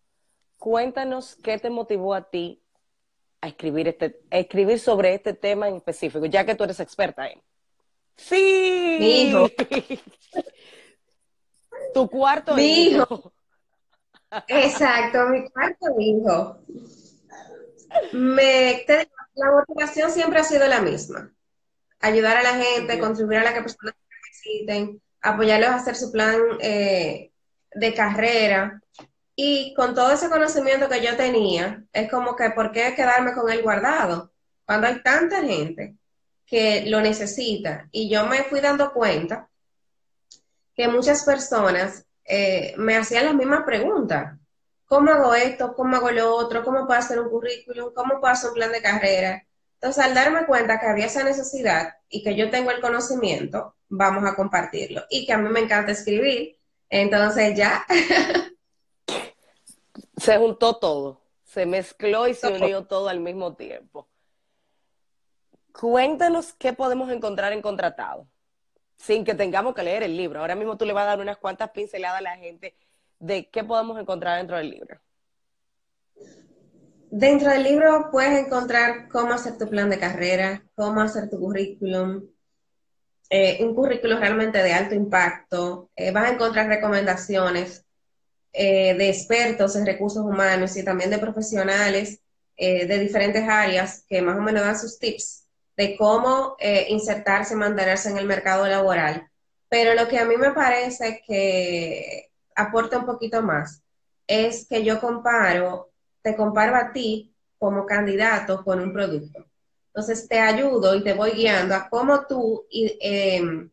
Cuéntanos 0.58 1.36
qué 1.36 1.58
te 1.60 1.70
motivó 1.70 2.14
a 2.14 2.30
ti 2.30 2.62
a 3.42 3.48
escribir, 3.48 3.88
este, 3.88 4.22
a 4.32 4.40
escribir 4.40 4.80
sobre 4.80 5.14
este 5.14 5.34
tema 5.34 5.70
en 5.70 5.78
específico, 5.78 6.26
ya 6.26 6.46
que 6.46 6.56
tú 6.56 6.64
eres 6.66 6.80
experta 6.80 7.30
en. 7.30 7.42
Sí. 8.18 8.98
Mi 9.00 9.22
hijo. 9.22 9.48
tu 11.94 12.10
cuarto 12.10 12.56
mi 12.56 12.88
hijo. 12.88 13.32
Exacto, 14.48 15.30
mi 15.30 15.48
cuarto 15.50 15.86
hijo. 16.00 16.58
Me, 18.14 18.86
la 19.36 19.52
motivación 19.52 20.12
siempre 20.12 20.40
ha 20.40 20.44
sido 20.44 20.68
la 20.68 20.82
misma. 20.82 21.32
Ayudar 22.00 22.38
a 22.38 22.44
la 22.44 22.64
gente, 22.64 23.00
contribuir 23.00 23.40
a 23.40 23.44
la 23.44 23.54
que 23.54 23.62
personas 23.62 23.96
necesiten, 24.28 25.02
apoyarlos 25.22 25.70
a 25.70 25.76
hacer 25.76 25.96
su 25.96 26.12
plan 26.12 26.38
eh, 26.60 27.32
de 27.74 27.94
carrera. 27.94 28.82
Y 29.36 29.74
con 29.74 29.96
todo 29.96 30.12
ese 30.12 30.30
conocimiento 30.30 30.90
que 30.90 31.02
yo 31.02 31.16
tenía, 31.16 31.84
es 31.94 32.10
como 32.10 32.36
que, 32.36 32.50
¿por 32.52 32.72
qué 32.72 32.94
quedarme 32.96 33.34
con 33.34 33.50
él 33.50 33.62
guardado? 33.62 34.32
Cuando 34.66 34.88
hay 34.88 35.02
tanta 35.02 35.42
gente 35.42 35.96
que 36.46 36.86
lo 36.88 37.00
necesita. 37.00 37.88
Y 37.92 38.10
yo 38.10 38.26
me 38.26 38.44
fui 38.44 38.60
dando 38.60 38.92
cuenta 38.92 39.48
que 40.76 40.88
muchas 40.88 41.24
personas 41.24 42.06
eh, 42.26 42.74
me 42.78 42.98
hacían 42.98 43.26
las 43.26 43.36
mismas 43.36 43.64
preguntas. 43.64 44.39
¿Cómo 44.90 45.12
hago 45.12 45.36
esto? 45.36 45.76
¿Cómo 45.76 45.98
hago 45.98 46.10
lo 46.10 46.36
otro? 46.36 46.64
¿Cómo 46.64 46.88
puedo 46.88 47.00
hacer 47.00 47.20
un 47.20 47.30
currículum? 47.30 47.94
¿Cómo 47.94 48.20
puedo 48.20 48.34
hacer 48.34 48.50
un 48.50 48.56
plan 48.56 48.72
de 48.72 48.82
carrera? 48.82 49.46
Entonces, 49.76 50.04
al 50.04 50.16
darme 50.16 50.48
cuenta 50.48 50.80
que 50.80 50.88
había 50.88 51.06
esa 51.06 51.24
necesidad 51.24 51.94
y 52.10 52.24
que 52.24 52.36
yo 52.36 52.50
tengo 52.50 52.72
el 52.72 52.82
conocimiento, 52.82 53.76
vamos 53.88 54.26
a 54.26 54.36
compartirlo. 54.36 55.04
Y 55.12 55.28
que 55.28 55.34
a 55.34 55.38
mí 55.38 55.48
me 55.48 55.60
encanta 55.60 55.92
escribir, 55.92 56.58
entonces 56.90 57.56
ya. 57.56 57.86
se 60.18 60.38
juntó 60.38 60.78
todo, 60.78 61.22
se 61.44 61.68
mezcló 61.68 62.28
y 62.28 62.34
se 62.34 62.48
unió 62.48 62.86
todo 62.86 63.10
al 63.10 63.20
mismo 63.20 63.56
tiempo. 63.56 64.10
Cuéntanos 65.72 66.54
qué 66.54 66.74
podemos 66.74 67.12
encontrar 67.12 67.54
en 67.54 67.62
contratado, 67.62 68.28
sin 68.98 69.24
que 69.24 69.36
tengamos 69.36 69.76
que 69.76 69.84
leer 69.84 70.02
el 70.02 70.18
libro. 70.18 70.40
Ahora 70.40 70.56
mismo 70.56 70.78
tú 70.78 70.86
le 70.86 70.94
vas 70.94 71.04
a 71.04 71.10
dar 71.10 71.20
unas 71.20 71.38
cuantas 71.38 71.70
pinceladas 71.70 72.18
a 72.18 72.24
la 72.24 72.38
gente 72.38 72.76
de 73.20 73.50
qué 73.50 73.64
podemos 73.64 74.00
encontrar 74.00 74.38
dentro 74.38 74.58
del 74.58 74.72
libro. 74.72 75.00
Dentro 77.12 77.50
del 77.50 77.64
libro 77.64 78.10
puedes 78.12 78.46
encontrar 78.46 79.08
cómo 79.10 79.34
hacer 79.34 79.58
tu 79.58 79.68
plan 79.68 79.90
de 79.90 80.00
carrera, 80.00 80.64
cómo 80.76 81.02
hacer 81.02 81.30
tu 81.30 81.40
currículum, 81.40 82.24
eh, 83.30 83.64
un 83.64 83.76
currículum 83.76 84.20
realmente 84.20 84.62
de 84.62 84.74
alto 84.74 84.96
impacto. 84.96 85.90
Eh, 85.96 86.12
vas 86.12 86.26
a 86.26 86.34
encontrar 86.34 86.68
recomendaciones 86.68 87.84
eh, 88.54 88.96
de 88.96 89.10
expertos 89.10 89.76
en 89.76 89.86
recursos 89.86 90.24
humanos 90.24 90.76
y 90.78 90.84
también 90.84 91.10
de 91.10 91.20
profesionales 91.20 92.22
de 92.62 93.00
diferentes 93.00 93.48
áreas 93.48 94.04
que 94.10 94.22
más 94.22 94.38
o 94.38 94.42
menos 94.42 94.64
dan 94.64 94.78
sus 94.78 95.00
tips 95.00 95.48
de 95.78 95.96
cómo 95.96 96.58
insertarse, 96.90 97.56
mantenerse 97.56 98.10
en 98.10 98.18
el 98.18 98.26
mercado 98.26 98.68
laboral. 98.68 99.30
Pero 99.70 99.94
lo 99.94 100.10
que 100.10 100.20
a 100.20 100.26
mí 100.26 100.36
me 100.36 100.52
parece 100.52 101.24
que 101.26 102.29
aporta 102.60 102.98
un 102.98 103.06
poquito 103.06 103.42
más 103.42 103.82
es 104.28 104.68
que 104.68 104.84
yo 104.84 105.00
comparo, 105.00 105.92
te 106.22 106.36
comparo 106.36 106.76
a 106.76 106.92
ti 106.92 107.34
como 107.58 107.86
candidato 107.86 108.64
con 108.64 108.80
un 108.80 108.94
producto. 108.94 109.46
Entonces 109.88 110.28
te 110.28 110.40
ayudo 110.40 110.96
y 110.96 111.04
te 111.04 111.14
voy 111.14 111.32
guiando 111.32 111.74
a 111.76 111.90
cómo 111.90 112.26
tú 112.28 112.66
em, 112.70 113.70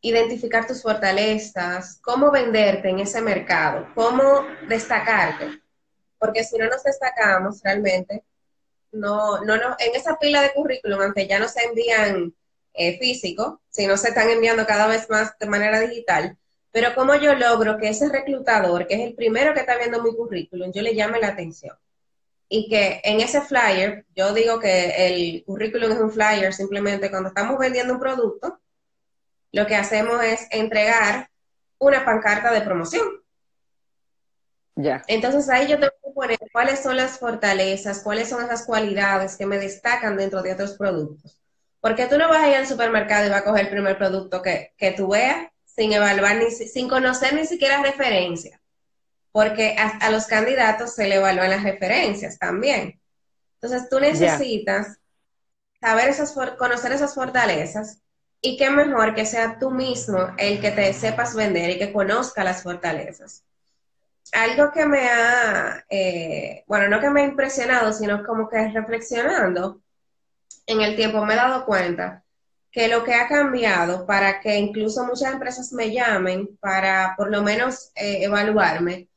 identificar 0.00 0.66
tus 0.66 0.82
fortalezas, 0.82 1.98
cómo 2.02 2.30
venderte 2.30 2.88
en 2.88 3.00
ese 3.00 3.20
mercado, 3.20 3.88
cómo 3.94 4.44
destacarte. 4.68 5.60
Porque 6.18 6.44
si 6.44 6.56
no 6.56 6.68
nos 6.68 6.82
destacamos 6.84 7.60
realmente, 7.62 8.22
no, 8.92 9.44
no, 9.44 9.56
no, 9.56 9.76
en 9.78 9.94
esa 9.94 10.18
pila 10.18 10.40
de 10.42 10.52
currículum, 10.52 11.00
aunque 11.00 11.26
ya 11.26 11.38
no 11.38 11.48
se 11.48 11.64
envían 11.64 12.32
eh, 12.74 12.98
físico, 12.98 13.60
sino 13.68 13.96
se 13.96 14.08
están 14.08 14.30
enviando 14.30 14.66
cada 14.66 14.86
vez 14.86 15.10
más 15.10 15.36
de 15.38 15.46
manera 15.46 15.80
digital, 15.80 16.38
pero 16.70 16.94
cómo 16.94 17.14
yo 17.14 17.34
logro 17.34 17.78
que 17.78 17.88
ese 17.88 18.08
reclutador, 18.08 18.86
que 18.86 18.94
es 18.94 19.00
el 19.00 19.14
primero 19.14 19.54
que 19.54 19.60
está 19.60 19.76
viendo 19.76 20.02
mi 20.02 20.14
currículum, 20.14 20.72
yo 20.72 20.82
le 20.82 20.94
llame 20.94 21.20
la 21.20 21.28
atención. 21.28 21.76
Y 22.48 22.68
que 22.68 23.00
en 23.04 23.20
ese 23.20 23.40
flyer, 23.40 24.06
yo 24.14 24.32
digo 24.32 24.58
que 24.58 25.06
el 25.06 25.44
currículum 25.44 25.92
es 25.92 25.98
un 25.98 26.10
flyer, 26.10 26.52
simplemente 26.52 27.10
cuando 27.10 27.28
estamos 27.28 27.58
vendiendo 27.58 27.94
un 27.94 28.00
producto, 28.00 28.60
lo 29.52 29.66
que 29.66 29.76
hacemos 29.76 30.22
es 30.22 30.46
entregar 30.50 31.30
una 31.78 32.04
pancarta 32.04 32.52
de 32.52 32.60
promoción. 32.62 33.06
Ya. 34.76 35.02
Entonces 35.08 35.48
ahí 35.48 35.66
yo 35.66 35.78
tengo 35.78 35.92
que 36.04 36.12
poner 36.12 36.38
cuáles 36.52 36.80
son 36.80 36.96
las 36.96 37.18
fortalezas, 37.18 38.00
cuáles 38.02 38.28
son 38.28 38.44
esas 38.44 38.64
cualidades 38.64 39.36
que 39.36 39.46
me 39.46 39.58
destacan 39.58 40.16
dentro 40.16 40.42
de 40.42 40.52
otros 40.52 40.74
productos. 40.74 41.40
Porque 41.80 42.06
tú 42.06 42.18
no 42.18 42.28
vas 42.28 42.42
a 42.42 42.50
ir 42.50 42.56
al 42.56 42.66
supermercado 42.66 43.26
y 43.26 43.30
vas 43.30 43.42
a 43.42 43.44
coger 43.44 43.64
el 43.66 43.70
primer 43.70 43.98
producto 43.98 44.42
que, 44.42 44.72
que 44.76 44.92
tú 44.92 45.08
veas 45.08 45.48
sin 45.78 45.92
evaluar, 45.92 46.36
ni, 46.36 46.50
sin 46.50 46.88
conocer 46.88 47.34
ni 47.34 47.46
siquiera 47.46 47.80
referencias, 47.80 48.60
porque 49.30 49.76
a, 49.78 50.10
los 50.10 50.26
candidatos 50.26 50.96
se 50.96 51.06
le 51.06 51.14
evalúan 51.14 51.50
las 51.50 51.62
referencias 51.62 52.36
también. 52.36 53.00
Entonces 53.54 53.88
tú 53.88 54.00
necesitas 54.00 54.98
saber 55.80 56.08
esas, 56.08 56.34
conocer 56.58 56.92
esas 56.92 57.14
fortalezas 57.14 58.00
y 58.40 58.56
qué 58.56 58.70
mejor 58.70 59.14
que 59.14 59.24
sea 59.24 59.58
tú 59.60 59.70
mismo 59.70 60.34
el 60.36 60.60
que 60.60 60.72
te 60.72 60.92
sepas 60.92 61.36
vender 61.36 61.70
y 61.70 61.78
que 61.78 61.92
conozca 61.92 62.42
las 62.42 62.64
fortalezas. 62.64 63.44
Algo 64.32 64.72
que 64.72 64.84
me 64.84 65.08
ha, 65.08 65.84
eh, 65.88 66.64
bueno, 66.66 66.88
no 66.88 67.00
que 67.00 67.08
me 67.08 67.22
ha 67.22 67.24
impresionado, 67.24 67.92
sino 67.92 68.26
como 68.26 68.48
que 68.48 68.68
reflexionando 68.68 69.80
en 70.66 70.80
el 70.80 70.96
tiempo 70.96 71.24
me 71.24 71.34
he 71.34 71.36
dado 71.36 71.64
cuenta 71.64 72.24
que 72.70 72.88
lo 72.88 73.02
que 73.04 73.14
ha 73.14 73.28
cambiado 73.28 74.06
para 74.06 74.40
que 74.40 74.56
incluso 74.56 75.04
muchas 75.04 75.32
empresas 75.32 75.72
me 75.72 75.92
llamen 75.92 76.56
para 76.60 77.14
por 77.16 77.30
lo 77.30 77.42
menos 77.42 77.90
eh, 77.94 78.22
evaluarme, 78.22 79.08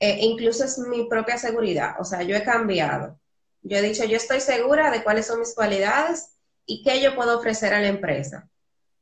eh, 0.00 0.18
incluso 0.20 0.64
es 0.64 0.78
mi 0.78 1.08
propia 1.08 1.38
seguridad. 1.38 1.96
O 1.98 2.04
sea, 2.04 2.22
yo 2.22 2.36
he 2.36 2.42
cambiado. 2.42 3.18
Yo 3.62 3.78
he 3.78 3.82
dicho, 3.82 4.04
yo 4.04 4.16
estoy 4.16 4.40
segura 4.40 4.90
de 4.90 5.02
cuáles 5.02 5.26
son 5.26 5.40
mis 5.40 5.54
cualidades 5.54 6.32
y 6.66 6.82
qué 6.82 7.00
yo 7.00 7.14
puedo 7.14 7.38
ofrecer 7.38 7.74
a 7.74 7.80
la 7.80 7.88
empresa. 7.88 8.48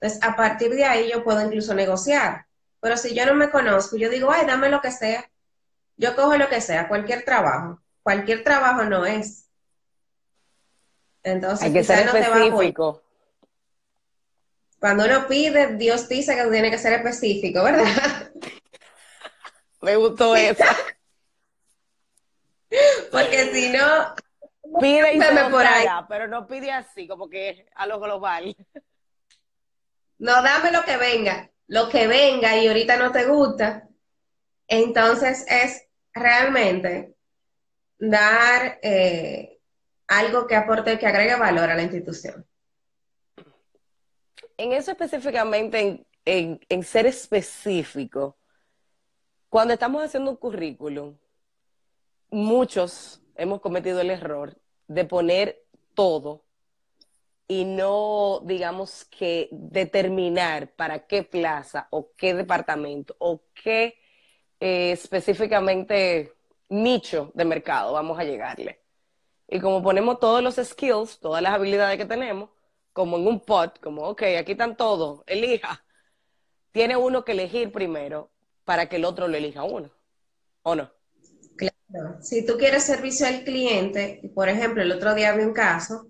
Entonces, 0.01 0.23
a 0.23 0.37
partir 0.37 0.71
de 0.71 0.85
ahí 0.85 1.11
yo 1.11 1.25
puedo 1.25 1.41
incluso 1.41 1.75
negociar. 1.75 2.47
Pero 2.81 2.97
si 2.97 3.15
yo 3.15 3.25
no 3.27 3.35
me 3.35 3.51
conozco, 3.51 3.97
yo 3.97 4.11
digo, 4.11 4.31
ay, 4.31 4.47
dame 4.47 4.69
lo 4.69 4.81
que 4.81 4.91
sea. 4.91 5.31
Yo 5.97 6.15
cojo 6.15 6.37
lo 6.37 6.49
que 6.49 6.61
sea, 6.61 6.89
cualquier 6.89 7.25
trabajo. 7.25 7.81
Cualquier 8.03 8.45
trabajo 8.45 8.85
no 8.85 9.07
es. 9.07 9.49
Entonces, 11.23 11.65
Hay 11.65 11.73
que 11.73 11.85
ser 11.85 12.07
específico. 12.07 13.04
Cuando 14.85 15.07
uno 15.07 15.27
pide, 15.27 15.77
Dios 15.79 16.11
dice 16.11 16.37
que 16.37 16.45
tiene 16.51 16.71
que 16.71 16.77
ser 16.77 16.93
específico, 16.93 17.65
¿verdad? 17.65 18.31
Me 19.81 19.97
gustó 19.97 20.37
eso. 20.37 20.63
Porque 23.11 23.51
si 23.51 23.71
no, 23.71 24.15
pide 24.79 25.15
y 25.15 25.21
se 25.23 25.51
por 25.51 25.67
ahí. 25.67 25.87
pero 26.07 26.29
no 26.29 26.47
pide 26.47 26.71
así, 26.71 27.09
como 27.09 27.31
que 27.31 27.67
a 27.75 27.87
lo 27.87 27.99
global. 27.99 28.55
No, 30.19 30.43
dame 30.43 30.71
lo 30.71 30.85
que 30.85 30.99
venga, 30.99 31.51
lo 31.67 31.89
que 31.89 32.07
venga 32.07 32.55
y 32.55 32.69
ahorita 32.69 32.99
no 32.99 33.11
te 33.11 33.25
gusta. 33.25 33.89
Entonces 34.69 35.47
es 35.49 35.83
realmente 36.13 37.15
dar 37.99 38.81
eh, 38.83 39.61
algo 40.09 40.47
que 40.47 40.57
aporte, 40.57 40.99
que 40.99 41.07
agregue 41.07 41.37
valor 41.37 41.71
a 41.71 41.75
la 41.75 41.85
institución 41.85 42.47
en 44.57 44.73
eso 44.73 44.91
específicamente, 44.93 46.07
en, 46.25 46.83
ser 46.83 47.07
específico, 47.07 48.37
cuando 49.49 49.75
estamos 49.75 50.03
haciendo 50.03 50.31
un 50.31 50.37
currículum, 50.37 51.17
muchos 52.31 53.21
hemos 53.37 53.61
cometido 53.61 54.01
el 54.01 54.11
error 54.11 54.57
de 54.89 55.05
poner 55.05 55.65
todo 55.95 56.45
y 57.47 57.65
no, 57.65 58.41
digamos, 58.45 59.05
que 59.05 59.49
determinar 59.53 60.73
para 60.75 61.07
qué 61.07 61.23
plaza 61.23 61.89
o 61.91 62.11
qué 62.17 62.35
departamento 62.35 63.15
o 63.19 63.43
qué 63.55 63.99
eh, 64.61 64.93
específicamente 64.93 66.33
nicho 66.69 67.31
de 67.35 67.45
mercado 67.45 67.93
vamos 67.93 68.19
a 68.19 68.25
llegarle. 68.25 68.81
Y 69.47 69.61
como 69.61 69.83
ponemos 69.83 70.19
todos 70.19 70.43
los 70.43 70.57
skills, 70.57 71.21
todas 71.21 71.43
las 71.43 71.53
habilidades 71.53 71.99
que 71.99 72.07
tenemos, 72.07 72.51
como 72.95 73.19
en 73.19 73.27
un 73.27 73.41
pot, 73.41 73.81
como, 73.81 74.03
ok, 74.09 74.23
aquí 74.39 74.53
están 74.53 74.77
todos, 74.77 75.23
elija. 75.27 75.85
Tiene 76.73 76.97
uno 76.97 77.25
que 77.25 77.33
elegir 77.33 77.73
primero 77.73 78.33
para 78.65 78.89
que 78.89 78.97
el 78.97 79.05
otro 79.05 79.29
lo 79.29 79.37
elija 79.37 79.65
uno, 79.65 79.91
¿o 80.63 80.75
no? 80.77 80.91
Claro, 81.57 82.23
Si 82.23 82.47
tú 82.47 82.57
quieres 82.57 82.85
servicio 82.85 83.27
al 83.27 83.45
cliente, 83.45 84.23
por 84.35 84.49
ejemplo, 84.49 84.83
el 84.83 84.93
otro 84.93 85.15
día 85.15 85.37
vi 85.37 85.43
un 85.43 85.53
caso, 85.53 86.09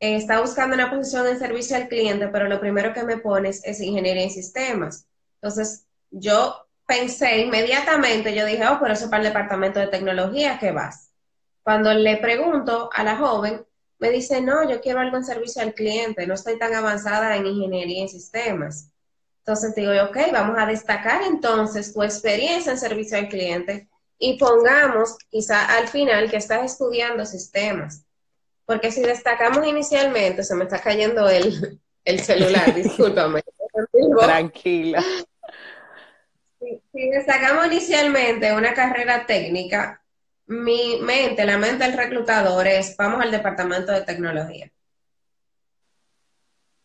eh, 0.00 0.16
está 0.16 0.40
buscando 0.40 0.74
una 0.74 0.90
posición 0.90 1.26
en 1.28 1.38
servicio 1.38 1.76
al 1.76 1.88
cliente, 1.88 2.28
pero 2.28 2.48
lo 2.48 2.60
primero 2.60 2.94
que 2.94 3.04
me 3.04 3.18
pones 3.18 3.62
es 3.64 3.80
ingeniería 3.80 4.24
en 4.24 4.30
sistemas. 4.30 5.06
Entonces, 5.34 5.86
yo 6.10 6.66
pensé 6.86 7.40
inmediatamente, 7.40 8.34
yo 8.34 8.46
dije, 8.46 8.66
oh, 8.66 8.78
pero 8.80 8.94
eso 8.94 9.04
es 9.04 9.10
para 9.10 9.22
el 9.22 9.28
departamento 9.28 9.80
de 9.80 9.88
tecnología, 9.88 10.58
¿qué 10.58 10.72
vas? 10.72 11.10
Cuando 11.62 11.92
le 11.94 12.16
pregunto 12.16 12.90
a 12.92 13.04
la 13.04 13.16
joven, 13.16 13.64
me 14.02 14.10
dice, 14.10 14.40
no, 14.40 14.68
yo 14.68 14.80
quiero 14.80 14.98
algo 14.98 15.16
en 15.16 15.24
servicio 15.24 15.62
al 15.62 15.74
cliente, 15.74 16.26
no 16.26 16.34
estoy 16.34 16.58
tan 16.58 16.74
avanzada 16.74 17.36
en 17.36 17.46
ingeniería 17.46 18.02
en 18.02 18.08
sistemas. 18.08 18.90
Entonces 19.38 19.76
digo, 19.76 19.92
ok, 19.92 20.16
vamos 20.32 20.58
a 20.58 20.66
destacar 20.66 21.22
entonces 21.22 21.94
tu 21.94 22.02
experiencia 22.02 22.72
en 22.72 22.78
servicio 22.78 23.16
al 23.16 23.28
cliente 23.28 23.88
y 24.18 24.38
pongamos 24.38 25.16
quizá 25.30 25.76
al 25.76 25.86
final 25.86 26.28
que 26.28 26.36
estás 26.36 26.64
estudiando 26.72 27.24
sistemas. 27.24 28.04
Porque 28.66 28.90
si 28.90 29.02
destacamos 29.02 29.64
inicialmente, 29.64 30.42
se 30.42 30.56
me 30.56 30.64
está 30.64 30.80
cayendo 30.80 31.28
el, 31.28 31.78
celular, 32.24 32.74
discúlpame. 32.74 33.40
Tranquila. 34.18 35.00
Si, 36.58 37.08
destacamos 37.08 37.66
inicialmente 37.66 38.52
una 38.52 38.74
carrera 38.74 39.26
técnica, 39.26 40.01
mi 40.52 40.98
mente, 41.00 41.44
la 41.44 41.56
mente 41.56 41.84
del 41.84 41.96
reclutador 41.96 42.66
es, 42.66 42.96
vamos 42.96 43.22
al 43.22 43.30
departamento 43.30 43.90
de 43.92 44.02
tecnología. 44.02 44.70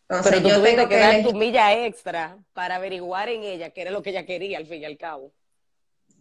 Pero 0.08 0.42
tú 0.42 0.48
yo 0.48 0.62
tengo 0.62 0.88
que, 0.88 0.98
dar 0.98 1.22
tu 1.22 1.34
milla 1.34 1.86
extra 1.86 2.38
para 2.54 2.76
averiguar 2.76 3.28
en 3.28 3.44
ella 3.44 3.72
qué 3.72 3.82
era 3.82 3.92
lo 3.92 4.02
que 4.02 4.12
ella 4.12 4.26
quería 4.26 4.58
al 4.58 4.66
fin 4.66 4.82
y 4.82 4.86
al 4.86 4.98
cabo. 4.98 5.34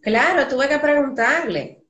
Claro, 0.01 0.47
tuve 0.49 0.67
que 0.67 0.77
preguntarle. 0.77 1.85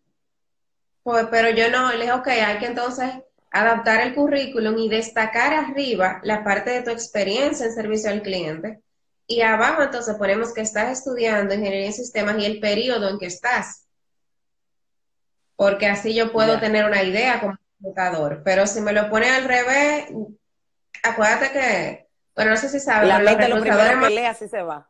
Pues, 1.01 1.25
pero 1.31 1.49
yo 1.49 1.71
no, 1.71 1.91
le 1.91 2.01
dije, 2.01 2.11
ok, 2.11 2.27
hay 2.27 2.59
que 2.59 2.67
entonces 2.67 3.09
adaptar 3.49 4.01
el 4.01 4.13
currículum 4.13 4.77
y 4.77 4.89
destacar 4.89 5.53
arriba 5.53 6.19
la 6.23 6.43
parte 6.43 6.69
de 6.69 6.83
tu 6.83 6.91
experiencia 6.91 7.65
en 7.65 7.73
servicio 7.73 8.11
al 8.11 8.21
cliente. 8.21 8.81
Y 9.25 9.41
abajo 9.41 9.81
entonces 9.81 10.15
ponemos 10.17 10.53
que 10.53 10.61
estás 10.61 10.99
estudiando 10.99 11.55
ingeniería 11.55 11.87
en 11.87 11.93
sistemas 11.93 12.37
y 12.39 12.45
el 12.45 12.59
periodo 12.59 13.09
en 13.09 13.17
que 13.17 13.25
estás. 13.25 13.86
Porque 15.57 15.87
así 15.87 16.13
yo 16.13 16.31
puedo 16.31 16.59
tener 16.59 16.85
una 16.85 17.03
idea 17.03 17.41
como 17.41 17.57
computador. 17.79 18.41
Pero 18.45 18.65
si 18.65 18.79
me 18.79 18.93
lo 18.93 19.09
pone 19.09 19.29
al 19.29 19.43
revés, 19.43 20.05
acuérdate 21.03 21.51
que, 21.51 22.07
bueno, 22.35 22.51
no 22.51 22.57
sé 22.57 22.69
si 22.69 22.79
sabes. 22.79 23.09
La 23.09 23.19
mente 23.19 23.49
lo 23.49 23.59
primero 23.59 23.99
que 23.99 24.09
lee, 24.09 24.25
así 24.25 24.47
se 24.47 24.61
va. 24.61 24.89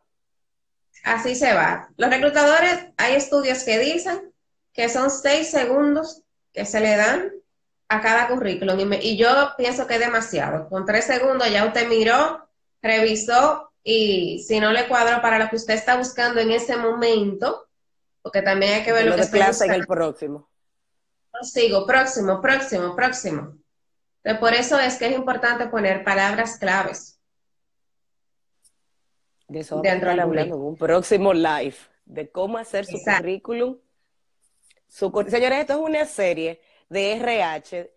Así 1.03 1.35
se 1.35 1.53
va. 1.53 1.89
Los 1.97 2.09
reclutadores, 2.09 2.87
hay 2.97 3.15
estudios 3.15 3.63
que 3.63 3.79
dicen 3.79 4.33
que 4.73 4.89
son 4.89 5.09
seis 5.09 5.49
segundos 5.49 6.21
que 6.53 6.65
se 6.65 6.79
le 6.79 6.95
dan 6.95 7.31
a 7.87 8.01
cada 8.01 8.27
currículum. 8.27 8.93
Y, 9.01 9.17
yo 9.17 9.53
pienso 9.57 9.87
que 9.87 9.95
es 9.95 9.99
demasiado. 9.99 10.67
Con 10.69 10.85
tres 10.85 11.05
segundos 11.05 11.49
ya 11.49 11.65
usted 11.65 11.87
miró, 11.87 12.47
revisó 12.81 13.71
y 13.83 14.43
si 14.45 14.59
no 14.59 14.73
le 14.73 14.87
cuadro 14.87 15.21
para 15.21 15.39
lo 15.39 15.49
que 15.49 15.55
usted 15.55 15.75
está 15.75 15.95
buscando 15.95 16.41
en 16.41 16.51
ese 16.51 16.75
momento, 16.75 17.67
porque 18.21 18.41
también 18.41 18.73
hay 18.73 18.83
que 18.83 18.91
ver 18.91 19.05
lo, 19.05 19.15
que 19.15 19.21
está 19.21 19.65
en 19.65 19.73
el 19.73 19.87
próximo. 19.87 20.49
Sigo, 21.41 21.85
próximo, 21.85 22.41
próximo, 22.41 22.95
próximo. 22.95 23.57
por 24.39 24.53
eso 24.53 24.79
es 24.79 24.97
que 24.97 25.07
es 25.07 25.13
importante 25.13 25.67
poner 25.67 26.03
palabras 26.03 26.57
claves. 26.57 27.19
De 29.47 29.59
eso 29.59 29.81
en 29.83 30.53
un 30.53 30.75
próximo 30.75 31.33
live, 31.33 31.77
de 32.05 32.29
cómo 32.29 32.57
hacer 32.57 32.85
su 32.85 32.97
currículum. 33.01 33.77
Su, 34.87 35.11
señores, 35.29 35.59
esto 35.59 35.73
es 35.73 35.79
una 35.79 36.05
serie 36.05 36.61
de 36.89 37.13
RH 37.13 37.91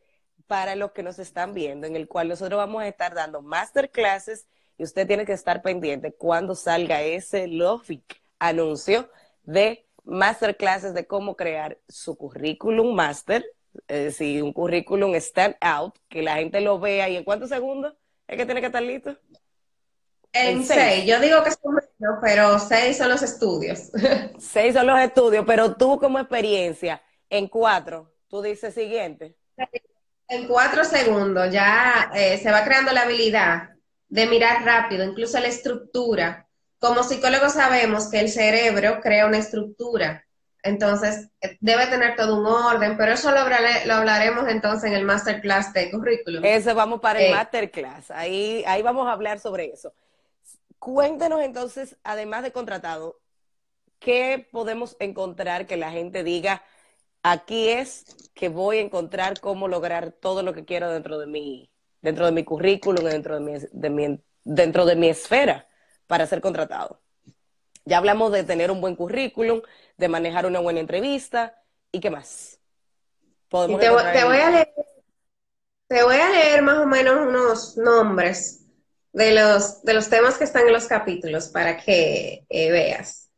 para 0.46 0.76
los 0.76 0.92
que 0.92 1.02
nos 1.02 1.18
están 1.18 1.54
viendo, 1.54 1.86
en 1.86 1.96
el 1.96 2.08
cual 2.08 2.28
nosotros 2.28 2.56
vamos 2.56 2.82
a 2.82 2.88
estar 2.88 3.14
dando 3.14 3.42
masterclasses 3.42 4.46
y 4.78 4.84
usted 4.84 5.06
tiene 5.06 5.24
que 5.24 5.32
estar 5.32 5.62
pendiente 5.62 6.12
cuando 6.12 6.54
salga 6.54 7.02
ese 7.02 7.46
LOFIC 7.48 8.20
anuncio 8.38 9.10
de 9.42 9.86
masterclasses 10.04 10.94
de 10.94 11.06
cómo 11.06 11.36
crear 11.36 11.78
su 11.88 12.16
currículum 12.16 12.94
master, 12.94 13.44
es 13.86 14.04
decir, 14.04 14.42
un 14.42 14.52
currículum 14.52 15.14
stand 15.16 15.56
out, 15.60 15.96
que 16.08 16.22
la 16.22 16.36
gente 16.36 16.60
lo 16.60 16.78
vea 16.78 17.08
y 17.08 17.16
en 17.16 17.24
cuántos 17.24 17.48
segundos 17.48 17.94
es 18.26 18.36
que 18.36 18.44
tiene 18.44 18.60
que 18.60 18.66
estar 18.66 18.82
listo. 18.82 19.16
En, 20.32 20.64
seis. 20.64 21.04
yo 21.06 21.18
digo 21.18 21.42
que 21.42 21.50
son 21.50 21.74
menos, 21.74 22.18
pero 22.22 22.58
seis 22.60 22.96
son 22.96 23.08
los 23.08 23.22
estudios. 23.22 23.90
seis 24.38 24.74
son 24.74 24.86
los 24.86 24.98
estudios, 25.00 25.44
pero 25.46 25.74
tú 25.74 25.98
como 25.98 26.20
experiencia, 26.20 27.02
en 27.28 27.48
cuatro, 27.48 28.14
tú 28.28 28.40
dices 28.40 28.72
siguiente. 28.72 29.36
En 30.28 30.46
cuatro 30.46 30.84
segundos 30.84 31.52
ya 31.52 32.12
eh, 32.14 32.38
se 32.38 32.52
va 32.52 32.62
creando 32.62 32.92
la 32.92 33.02
habilidad 33.02 33.70
de 34.08 34.26
mirar 34.26 34.64
rápido, 34.64 35.04
incluso 35.04 35.40
la 35.40 35.48
estructura. 35.48 36.46
Como 36.80 37.02
psicólogos 37.02 37.52
sabemos 37.52 38.08
que 38.08 38.20
el 38.20 38.30
cerebro 38.30 39.00
crea 39.02 39.26
una 39.26 39.36
estructura, 39.36 40.24
entonces 40.62 41.28
eh, 41.42 41.58
debe 41.60 41.86
tener 41.88 42.16
todo 42.16 42.40
un 42.40 42.46
orden, 42.46 42.96
pero 42.96 43.12
eso 43.12 43.30
lo, 43.30 43.40
hablaremos 43.40 44.48
entonces 44.48 44.90
en 44.90 44.96
el 44.96 45.04
masterclass 45.04 45.74
de 45.74 45.90
currículum. 45.90 46.42
Eso 46.42 46.74
vamos 46.74 47.00
para 47.00 47.20
el 47.20 47.26
eh, 47.26 47.34
masterclass, 47.34 48.10
ahí, 48.10 48.64
ahí 48.66 48.80
vamos 48.80 49.06
a 49.06 49.12
hablar 49.12 49.40
sobre 49.40 49.66
eso. 49.66 49.92
Cuéntenos 50.78 51.42
entonces, 51.42 51.98
además 52.02 52.44
de 52.44 52.52
contratado, 52.52 53.20
¿qué 53.98 54.48
podemos 54.50 54.96
encontrar 55.00 55.66
que 55.66 55.76
la 55.76 55.90
gente 55.90 56.24
diga, 56.24 56.62
aquí 57.22 57.68
es 57.68 58.06
que 58.32 58.48
voy 58.48 58.78
a 58.78 58.80
encontrar 58.82 59.38
cómo 59.38 59.68
lograr 59.68 60.12
todo 60.12 60.42
lo 60.42 60.54
que 60.54 60.64
quiero 60.64 60.90
dentro 60.90 61.18
de 61.18 61.26
mi, 61.26 61.70
dentro 62.00 62.24
de 62.24 62.32
mi 62.32 62.42
currículum, 62.42 63.04
dentro 63.04 63.34
de 63.34 63.40
mi, 63.40 63.58
de 63.70 63.90
mi, 63.90 64.24
dentro 64.44 64.86
de 64.86 64.96
mi 64.96 65.10
esfera 65.10 65.66
para 66.10 66.26
ser 66.26 66.40
contratado? 66.40 67.00
Ya 67.84 67.98
hablamos 67.98 68.32
de 68.32 68.42
tener 68.42 68.72
un 68.72 68.80
buen 68.80 68.96
currículum, 68.96 69.62
de 69.96 70.08
manejar 70.08 70.44
una 70.44 70.58
buena 70.58 70.80
entrevista 70.80 71.62
y 71.92 72.00
qué 72.00 72.10
más. 72.10 72.58
Podemos 73.48 73.80
te, 73.80 73.88
voy 73.90 74.38
a 74.38 74.50
leer, 74.50 74.74
te 75.86 76.02
voy 76.02 76.16
a 76.16 76.30
leer 76.30 76.62
más 76.62 76.78
o 76.78 76.86
menos 76.86 77.28
unos 77.28 77.76
nombres 77.76 78.66
de 79.12 79.32
los, 79.32 79.82
de 79.82 79.94
los 79.94 80.10
temas 80.10 80.36
que 80.36 80.44
están 80.44 80.66
en 80.66 80.72
los 80.72 80.88
capítulos 80.88 81.48
para 81.48 81.76
que 81.76 82.44
eh, 82.48 82.72
veas. 82.72 83.30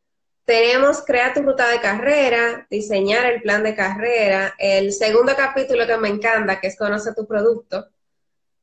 Tenemos 0.47 1.05
Crea 1.05 1.35
tu 1.35 1.43
ruta 1.43 1.69
de 1.69 1.81
carrera, 1.81 2.67
diseñar 2.71 3.27
el 3.27 3.43
plan 3.43 3.63
de 3.63 3.77
carrera, 3.77 4.55
el 4.59 4.95
segundo 4.95 5.37
capítulo 5.37 5.87
que 5.87 5.99
me 5.99 6.09
encanta, 6.09 6.59
que 6.59 6.69
es 6.69 6.79
Conoce 6.79 7.15
tu 7.15 7.27
producto, 7.27 7.87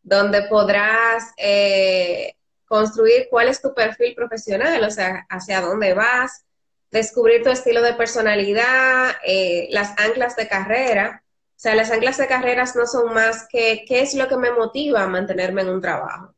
donde 0.01 0.47
podrás 0.47 1.31
eh, 1.37 2.33
construir 2.69 3.27
cuál 3.29 3.49
es 3.49 3.61
tu 3.61 3.73
perfil 3.73 4.15
profesional, 4.15 4.81
o 4.83 4.91
sea, 4.91 5.25
hacia 5.27 5.59
dónde 5.59 5.93
vas, 5.95 6.45
descubrir 6.91 7.43
tu 7.43 7.49
estilo 7.49 7.81
de 7.81 7.95
personalidad, 7.95 9.15
eh, 9.25 9.67
las 9.71 9.99
anclas 9.99 10.35
de 10.35 10.47
carrera. 10.47 11.23
O 11.25 11.61
sea, 11.61 11.75
las 11.75 11.91
anclas 11.91 12.17
de 12.17 12.27
carreras 12.27 12.75
no 12.75 12.85
son 12.85 13.13
más 13.13 13.47
que 13.49 13.83
qué 13.87 14.01
es 14.01 14.13
lo 14.13 14.27
que 14.27 14.37
me 14.37 14.51
motiva 14.51 15.03
a 15.03 15.07
mantenerme 15.07 15.63
en 15.63 15.69
un 15.69 15.81
trabajo. 15.81 16.33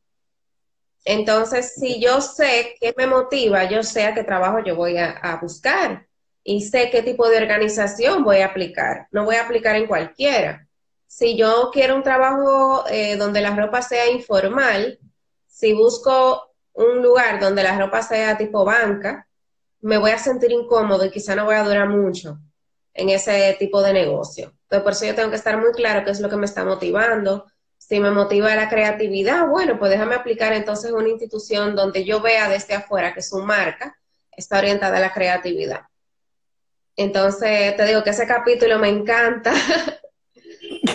Entonces, 1.04 1.74
si 1.76 2.00
yo 2.02 2.22
sé 2.22 2.76
qué 2.80 2.94
me 2.96 3.08
motiva, 3.08 3.66
yo 3.66 3.84
sé 3.84 4.06
a 4.06 4.14
qué 4.14 4.24
trabajo 4.24 4.64
yo 4.64 4.76
voy 4.76 4.98
a, 4.98 5.38
buscar 5.42 6.08
y 6.44 6.62
sé 6.62 6.90
qué 6.92 7.04
tipo 7.04 7.28
de 7.28 7.38
organización 7.38 8.24
voy 8.24 8.38
a 8.38 8.48
aplicar. 8.48 9.08
No 9.12 9.26
voy 9.26 9.36
a 9.36 9.44
aplicar 9.44 9.76
en 9.76 9.88
cualquiera. 9.88 10.68
Si 11.08 11.38
yo 11.38 11.72
quiero 11.74 11.96
un 11.96 12.04
trabajo 12.04 12.86
eh, 12.90 13.18
donde 13.18 13.42
la 13.42 13.56
ropa 13.56 13.82
sea 13.82 14.10
informal, 14.10 15.00
si 15.62 15.74
busco 15.74 16.56
un 16.74 17.04
lugar 17.04 17.40
donde 17.40 17.62
la 17.62 17.78
ropa 17.78 18.02
sea 18.02 18.36
tipo 18.36 18.66
banca, 18.66 19.28
me 19.82 20.00
voy 20.00 20.10
a 20.10 20.18
sentir 20.18 20.52
incómodo 20.52 21.06
y 21.06 21.12
quizá 21.12 21.36
no 21.36 21.46
voy 21.46 21.54
a 21.54 21.64
durar 21.64 21.88
mucho 21.88 22.40
en 22.96 23.10
ese 23.10 23.56
tipo 23.60 23.84
de 23.84 23.94
negocio. 23.94 24.54
Entonces, 24.64 24.84
por 24.84 24.94
eso 24.94 25.06
yo 25.06 25.14
tengo 25.14 25.30
que 25.30 25.36
estar 25.36 25.62
muy 25.62 25.72
claro 25.72 26.04
qué 26.04 26.10
es 26.10 26.20
lo 26.20 26.30
que 26.30 26.38
me 26.38 26.48
está 26.48 26.66
motivando, 26.66 27.46
si 27.78 28.00
me 28.00 28.10
motiva 28.10 28.56
la 28.56 28.70
creatividad, 28.70 29.48
bueno, 29.50 29.78
pues 29.78 29.92
déjame 29.92 30.16
aplicar 30.16 30.52
entonces 30.54 30.92
una 30.94 31.10
institución 31.10 31.76
donde 31.76 32.06
yo 32.06 32.22
vea 32.22 32.50
desde 32.50 32.74
afuera 32.74 33.14
que 33.14 33.22
su 33.22 33.38
marca 33.38 33.96
está 34.32 34.58
orientada 34.58 34.98
a 34.98 35.02
la 35.02 35.14
creatividad. 35.14 35.82
Entonces, 36.96 37.78
te 37.78 37.86
digo 37.86 38.04
que 38.04 38.10
ese 38.10 38.26
capítulo 38.26 38.80
me 38.80 38.90
encanta. 38.90 39.54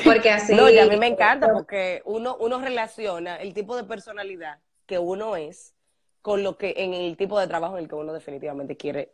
porque 0.04 0.30
así. 0.30 0.54
No, 0.56 0.68
y 0.68 0.78
a 0.78 0.86
mí 0.86 0.96
me 0.96 1.06
encanta 1.06 1.52
porque 1.52 2.02
uno, 2.04 2.36
uno 2.40 2.60
relaciona 2.60 3.36
el 3.36 3.54
tipo 3.54 3.76
de 3.76 3.84
personalidad 3.84 4.58
que 4.86 4.98
uno 4.98 5.36
es 5.36 5.74
con 6.22 6.42
lo 6.42 6.56
que 6.56 6.74
en 6.76 6.94
el 6.94 7.16
tipo 7.16 7.38
de 7.38 7.46
trabajo 7.46 7.76
en 7.76 7.84
el 7.84 7.88
que 7.88 7.94
uno 7.94 8.12
definitivamente 8.12 8.76
quiere 8.76 9.12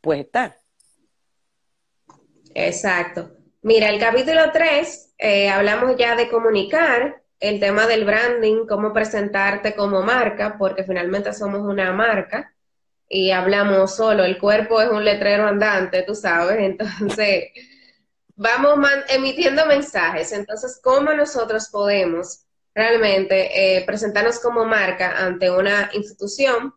pues 0.00 0.20
estar. 0.20 0.58
Exacto. 2.54 3.30
Mira, 3.62 3.90
el 3.90 4.00
capítulo 4.00 4.50
3, 4.52 5.14
eh, 5.18 5.48
hablamos 5.48 5.96
ya 5.96 6.16
de 6.16 6.28
comunicar, 6.28 7.22
el 7.38 7.60
tema 7.60 7.86
del 7.86 8.04
branding, 8.04 8.66
cómo 8.66 8.92
presentarte 8.92 9.74
como 9.74 10.02
marca, 10.02 10.56
porque 10.58 10.84
finalmente 10.84 11.32
somos 11.32 11.60
una 11.60 11.92
marca 11.92 12.54
y 13.08 13.30
hablamos 13.30 13.96
solo, 13.96 14.24
el 14.24 14.38
cuerpo 14.38 14.80
es 14.80 14.90
un 14.90 15.04
letrero 15.04 15.46
andante, 15.46 16.02
tú 16.02 16.14
sabes, 16.14 16.58
entonces 16.60 17.44
vamos 18.40 18.78
emitiendo 19.08 19.66
mensajes. 19.66 20.32
Entonces, 20.32 20.80
¿cómo 20.82 21.12
nosotros 21.12 21.68
podemos 21.68 22.46
realmente 22.74 23.76
eh, 23.76 23.84
presentarnos 23.84 24.38
como 24.40 24.64
marca 24.64 25.18
ante 25.18 25.50
una 25.50 25.90
institución? 25.92 26.74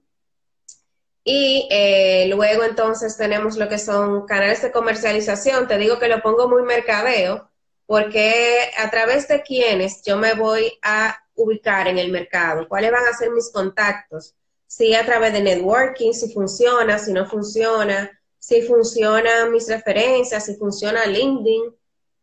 Y 1.23 1.69
eh, 1.71 2.28
luego 2.36 2.65
entonces 2.65 3.15
tenemos 3.15 3.56
lo 3.56 3.69
que 3.69 3.80
son 3.80 4.26
canales 4.26 4.62
de 4.62 4.73
comercialización. 4.73 5.69
Te 5.69 5.78
digo 5.78 5.99
que 5.99 6.10
lo 6.10 6.21
pongo 6.21 6.49
muy 6.49 6.63
mercadeo, 6.63 7.49
porque 7.86 8.69
a 8.78 8.89
través 8.91 9.30
de 9.30 9.41
quienes 9.41 10.04
yo 10.04 10.17
me 10.17 10.34
voy 10.34 10.78
a 10.82 11.17
ubicar 11.36 11.88
en 11.88 11.97
el 11.97 12.12
mercado, 12.12 12.67
cuáles 12.67 12.91
van 12.91 13.08
a 13.08 13.17
ser 13.17 13.32
mis 13.32 13.49
contactos, 13.52 14.36
si 14.67 14.93
a 14.95 15.06
través 15.06 15.32
de 15.32 15.41
networking, 15.41 16.12
si 16.12 16.34
funciona, 16.34 16.99
si 16.99 17.13
no 17.13 17.26
funciona, 17.26 18.12
si 18.44 18.62
funcionan 18.62 19.54
mis 19.54 19.70
referencias, 19.70 20.46
si 20.46 20.56
funciona 20.56 21.06
LinkedIn, 21.06 21.74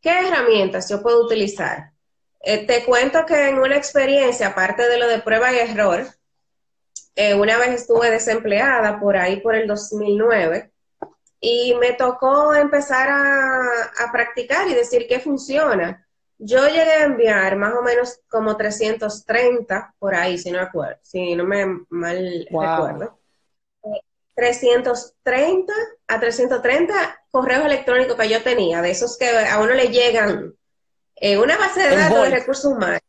qué 0.02 0.28
herramientas 0.28 0.86
yo 0.90 1.00
puedo 1.00 1.24
utilizar. 1.24 1.92
Eh, 2.40 2.66
te 2.66 2.84
cuento 2.84 3.24
que 3.24 3.48
en 3.48 3.58
una 3.58 3.78
experiencia, 3.78 4.48
aparte 4.48 4.86
de 4.86 4.98
lo 4.98 5.08
de 5.08 5.20
prueba 5.20 5.50
y 5.50 5.60
error, 5.60 6.06
eh, 7.14 7.32
una 7.34 7.56
vez 7.56 7.70
estuve 7.70 8.10
desempleada 8.10 9.00
por 9.00 9.16
ahí 9.16 9.40
por 9.40 9.54
el 9.54 9.66
2009 9.66 10.70
y 11.40 11.74
me 11.80 11.94
tocó 11.94 12.54
empezar 12.54 13.08
a, 13.08 14.12
practicar 14.12 14.68
y 14.68 14.74
decir 14.74 15.06
qué 15.08 15.20
funciona. 15.20 16.06
Yo 16.36 16.66
llegué 16.68 16.96
a 16.96 17.04
enviar 17.04 17.56
más 17.56 17.72
o 17.72 17.80
menos 17.80 18.20
como 18.28 18.58
330 18.58 19.94
por 19.98 20.14
ahí, 20.14 20.36
si 20.36 20.50
no, 20.50 20.60
acuerdo, 20.60 20.98
si 21.00 21.34
no 21.34 21.44
me 21.44 21.64
mal 21.88 22.46
recuerdo. 22.50 23.19
330 24.34 25.72
a 26.06 26.20
330 26.20 27.24
correos 27.30 27.64
electrónicos 27.64 28.16
que 28.16 28.28
yo 28.28 28.42
tenía, 28.42 28.82
de 28.82 28.90
esos 28.90 29.16
que 29.18 29.28
a 29.28 29.58
uno 29.60 29.74
le 29.74 29.88
llegan 29.88 30.54
en 31.16 31.38
una 31.38 31.56
base 31.56 31.82
de 31.82 31.96
datos 31.96 32.22
de 32.24 32.30
recursos 32.30 32.72
humanos. 32.72 33.00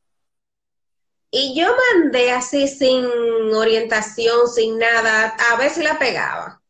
Y 1.30 1.58
yo 1.58 1.74
mandé 1.94 2.32
así 2.32 2.68
sin 2.68 3.06
orientación, 3.54 4.50
sin 4.50 4.78
nada, 4.78 5.36
a 5.52 5.56
ver 5.56 5.70
si 5.70 5.82
la 5.82 5.98
pegaba. 5.98 6.62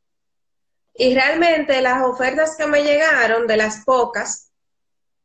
Y 0.93 1.15
realmente 1.15 1.81
las 1.81 2.03
ofertas 2.03 2.55
que 2.55 2.67
me 2.67 2.83
llegaron, 2.83 3.47
de 3.47 3.57
las 3.57 3.83
pocas, 3.83 4.51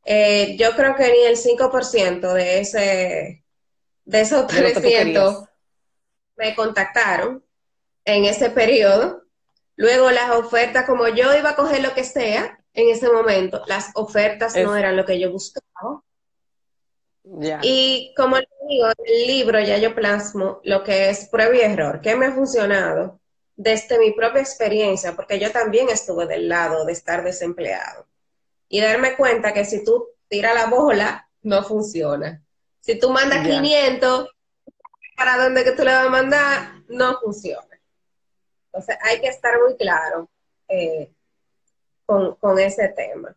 eh, 0.05 0.57
yo 0.57 0.75
creo 0.75 0.95
que 0.95 1.11
ni 1.11 1.25
el 1.25 1.37
5% 1.37 2.33
de 2.33 2.61
ese 2.61 3.45
de 4.05 4.21
esos 4.21 4.47
300 4.47 5.49
me 6.37 6.55
contactaron 6.55 7.45
en 8.07 8.25
ese 8.25 8.49
periodo. 8.49 9.25
Luego 9.77 10.11
las 10.11 10.31
ofertas, 10.31 10.87
como 10.87 11.07
yo 11.09 11.37
iba 11.37 11.51
a 11.51 11.57
coger 11.57 11.83
lo 11.83 11.93
que 11.93 12.05
sea 12.05 12.59
en 12.73 12.89
ese 12.89 13.11
momento, 13.11 13.63
las 13.67 13.91
ofertas 13.95 14.57
no 14.57 14.75
eran 14.75 14.97
lo 14.97 15.05
que 15.05 15.21
yo 15.21 15.31
buscaba. 15.31 16.03
Y 17.63 18.15
como 18.17 18.37
les 18.37 18.49
digo, 18.69 18.87
el 19.05 19.27
libro 19.27 19.61
ya 19.61 19.77
yo 19.79 19.95
plasmo 19.95 20.61
lo 20.65 20.85
que 20.85 21.11
es 21.11 21.29
prueba 21.29 21.55
y 21.57 21.61
error, 21.61 22.01
qué 22.01 22.17
me 22.17 22.27
ha 22.27 22.33
funcionado, 22.33 23.21
desde 23.57 23.99
mi 23.99 24.13
propia 24.13 24.41
experiencia, 24.41 25.17
porque 25.17 25.39
yo 25.39 25.51
también 25.51 25.89
estuve 25.89 26.27
del 26.27 26.49
lado 26.49 26.85
de 26.85 26.93
estar 26.93 27.25
desempleado. 27.25 28.07
Y 28.69 28.81
darme 28.81 29.17
cuenta 29.17 29.53
que 29.53 29.65
si 29.65 29.85
tú 29.85 30.09
tiras 30.29 30.55
la 30.55 30.67
bola, 30.67 31.29
no 31.43 31.63
funciona. 31.65 32.43
Si 32.81 32.99
tú 32.99 33.11
mandas 33.11 33.47
500, 33.47 34.29
para 35.17 35.39
dónde 35.39 35.65
que 35.65 35.73
tú 35.73 35.85
le 35.85 35.93
vas 35.93 36.07
a 36.07 36.11
mandar, 36.11 36.73
no 36.89 37.19
funciona. 37.21 37.66
Entonces 38.77 38.99
hay 39.03 39.21
que 39.23 39.29
estar 39.29 39.59
muy 39.59 39.75
claro 39.77 40.29
eh, 40.69 41.11
con, 42.05 42.59
ese 42.59 42.89
tema. 42.91 43.35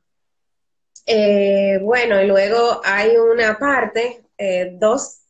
Eh, 1.06 1.80
bueno, 1.82 2.22
y 2.22 2.28
luego 2.28 2.82
hay 2.84 3.16
una 3.16 3.58
parte, 3.58 4.26
eh, 4.38 4.72
dos 4.74 5.22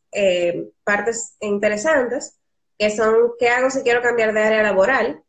partes 0.83 1.35
interesantes 1.39 2.39
que 2.79 2.89
son 2.89 3.33
¿qué 3.37 3.49
hago 3.49 3.69
si 3.69 3.83
quiero 3.83 4.01
cambiar 4.01 4.33
de 4.33 4.41
área 4.41 4.63
laboral? 4.63 5.23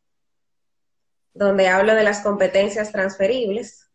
Donde 1.35 1.69
hablo 1.69 1.95
de 1.95 2.03
las 2.03 2.23
competencias 2.23 2.90
transferibles. 2.90 3.87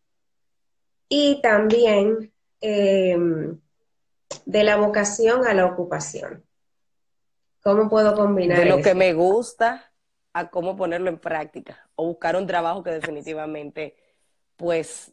Y 1.08 1.40
también 1.42 2.32
de 2.60 3.58
la 4.46 4.76
vocación 4.76 5.46
a 5.46 5.54
la 5.54 5.66
ocupación. 5.66 6.44
¿Cómo 7.62 7.90
puedo 7.90 8.14
combinar? 8.14 8.58
De 8.58 8.66
lo 8.66 8.80
que 8.82 8.94
me 8.94 9.12
gusta 9.12 9.90
a 10.36 10.50
cómo 10.50 10.76
ponerlo 10.76 11.08
en 11.08 11.18
práctica 11.18 11.88
o 11.94 12.08
buscar 12.08 12.36
un 12.36 12.46
trabajo 12.46 12.82
que 12.82 12.90
definitivamente, 12.90 13.96
pues, 14.56 15.10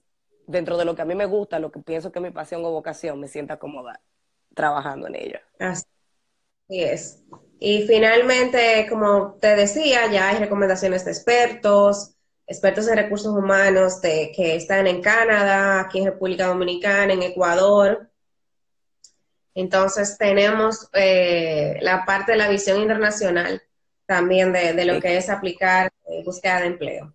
dentro 0.48 0.76
de 0.76 0.84
lo 0.84 0.96
que 0.96 1.02
a 1.02 1.06
mí 1.06 1.16
me 1.16 1.26
gusta, 1.26 1.60
lo 1.60 1.72
que 1.72 1.80
pienso 1.80 2.12
que 2.12 2.20
es 2.20 2.24
mi 2.24 2.32
pasión 2.32 2.64
o 2.66 2.72
vocación, 2.72 3.22
me 3.22 3.30
sienta 3.30 3.58
cómoda 3.58 4.02
trabajando 4.54 5.08
en 5.08 5.16
ello. 5.16 5.40
Así 5.60 5.86
es. 6.68 7.24
Y 7.58 7.88
finalmente, 7.88 8.86
como 8.90 9.36
te 9.40 9.56
decía, 9.56 10.12
ya 10.12 10.28
hay 10.28 10.40
recomendaciones 10.40 11.06
de 11.06 11.12
expertos, 11.12 12.18
expertos 12.46 12.90
en 12.90 12.98
recursos 12.98 13.34
humanos 13.34 14.02
que 14.02 14.58
están 14.58 14.88
en 14.88 15.02
Canadá, 15.02 15.80
aquí 15.80 16.00
en 16.00 16.06
República 16.08 16.48
Dominicana, 16.48 17.14
en 17.14 17.24
Ecuador. 17.24 18.10
Entonces 19.56 20.18
tenemos 20.18 20.90
eh, 20.92 21.78
la 21.80 22.04
parte 22.04 22.34
de 22.34 22.40
la 22.40 22.50
visión 22.50 22.82
internacional 22.82 23.62
también 24.06 24.52
de, 24.54 24.86
lo 24.86 25.00
que 25.00 25.18
es 25.18 25.30
aplicar 25.30 25.92
eh, 26.08 26.24
búsqueda 26.24 26.62
de 26.62 26.68
empleo. 26.68 27.14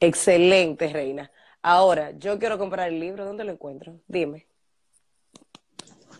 Excelente, 0.00 0.88
Reina. 0.88 1.30
Ahora, 1.62 2.12
yo 2.12 2.38
quiero 2.38 2.58
comprar 2.58 2.88
el 2.88 3.00
libro, 3.00 3.24
¿dónde 3.24 3.44
lo 3.44 3.52
encuentro? 3.52 4.00
Dime. 4.06 4.46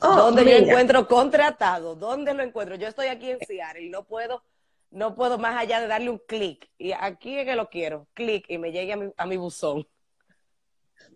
Oh, 0.01 0.15
¿Dónde 0.15 0.45
yo 0.45 0.57
encuentro 0.57 1.07
contratado? 1.09 1.95
¿Dónde 1.95 2.35
lo 2.35 2.43
encuentro? 2.43 2.77
Yo 2.77 2.89
estoy 2.89 3.09
aquí 3.09 3.31
en 3.31 3.39
Seattle 3.41 3.83
y 3.83 3.91
no 3.91 4.05
puedo, 4.05 4.45
no 4.91 5.15
puedo 5.15 5.39
más 5.39 5.57
allá 5.57 5.81
de 5.81 5.89
darle 5.89 6.11
un 6.11 6.19
clic. 6.19 6.69
Y 6.79 6.93
aquí 6.93 7.39
es 7.39 7.45
que 7.45 7.57
lo 7.57 7.69
quiero, 7.69 8.07
clic 8.15 8.45
y 8.49 8.59
me 8.59 8.71
llegue 8.71 8.93
a 8.93 8.97
mi, 8.97 9.13
a 9.17 9.27
mi 9.27 9.37
buzón. 9.37 9.87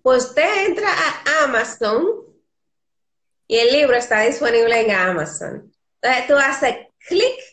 Pues 0.03 0.25
usted 0.25 0.67
entra 0.67 0.89
a 0.89 1.45
Amazon 1.45 2.05
y 3.47 3.59
el 3.59 3.73
libro 3.73 3.95
está 3.97 4.23
disponible 4.23 4.81
en 4.81 4.91
Amazon. 4.91 5.73
Entonces 6.01 6.27
tú 6.27 6.35
haces 6.37 6.77
clic, 7.07 7.52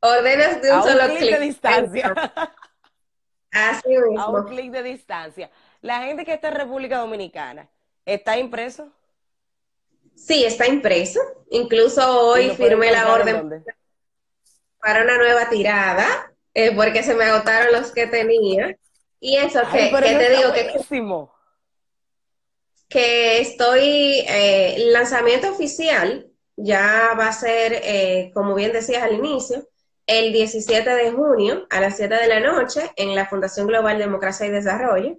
ordenas 0.00 0.62
de 0.62 0.72
un 0.72 0.82
solo 0.82 1.04
clic. 1.06 1.18
clic 1.18 1.34
de 1.34 1.40
distancia. 1.40 2.14
Así 3.50 3.88
mismo. 3.88 4.20
A 4.20 4.30
un 4.30 4.44
clic 4.44 4.70
de 4.70 4.82
distancia. 4.82 5.50
La 5.80 6.02
gente 6.02 6.24
que 6.24 6.34
está 6.34 6.48
en 6.48 6.54
República 6.54 6.98
Dominicana, 6.98 7.68
¿está 8.04 8.38
impreso? 8.38 8.90
Sí, 10.14 10.44
está 10.44 10.66
impreso. 10.66 11.20
Incluso 11.50 12.28
hoy 12.28 12.50
firmé 12.50 12.90
la 12.90 13.12
orden 13.12 13.64
para 14.80 15.02
una 15.02 15.16
nueva 15.16 15.48
tirada, 15.48 16.32
eh, 16.54 16.74
porque 16.74 17.02
se 17.02 17.14
me 17.14 17.24
agotaron 17.24 17.72
los 17.72 17.92
que 17.92 18.06
tenía. 18.06 18.76
Y 19.20 19.36
eso, 19.36 19.60
que, 19.72 19.90
te 19.90 20.30
digo 20.30 20.52
que, 20.52 21.24
que 22.88 23.40
estoy, 23.40 24.20
eh, 24.28 24.74
el 24.76 24.92
lanzamiento 24.92 25.50
oficial 25.50 26.30
ya 26.56 27.14
va 27.18 27.28
a 27.28 27.32
ser, 27.32 27.80
eh, 27.84 28.30
como 28.34 28.54
bien 28.54 28.72
decías 28.72 29.02
al 29.02 29.14
inicio, 29.14 29.68
el 30.08 30.32
17 30.32 30.90
de 30.90 31.12
junio 31.12 31.66
a 31.70 31.80
las 31.80 31.96
7 31.98 32.14
de 32.14 32.26
la 32.26 32.40
noche 32.40 32.90
en 32.96 33.14
la 33.14 33.26
Fundación 33.26 33.66
Global 33.68 33.98
Democracia 33.98 34.46
y 34.46 34.50
Desarrollo 34.50 35.18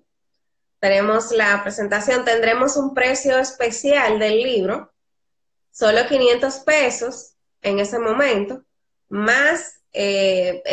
tenemos 0.79 1.31
la 1.31 1.61
presentación, 1.61 2.25
tendremos 2.25 2.75
un 2.77 2.93
precio 2.93 3.37
especial 3.37 4.17
del 4.17 4.41
libro, 4.41 4.91
solo 5.71 6.07
500 6.07 6.59
pesos 6.59 7.33
en 7.61 7.79
ese 7.79 7.99
momento, 7.99 8.63
más 9.09 9.81
eh, 9.91 10.63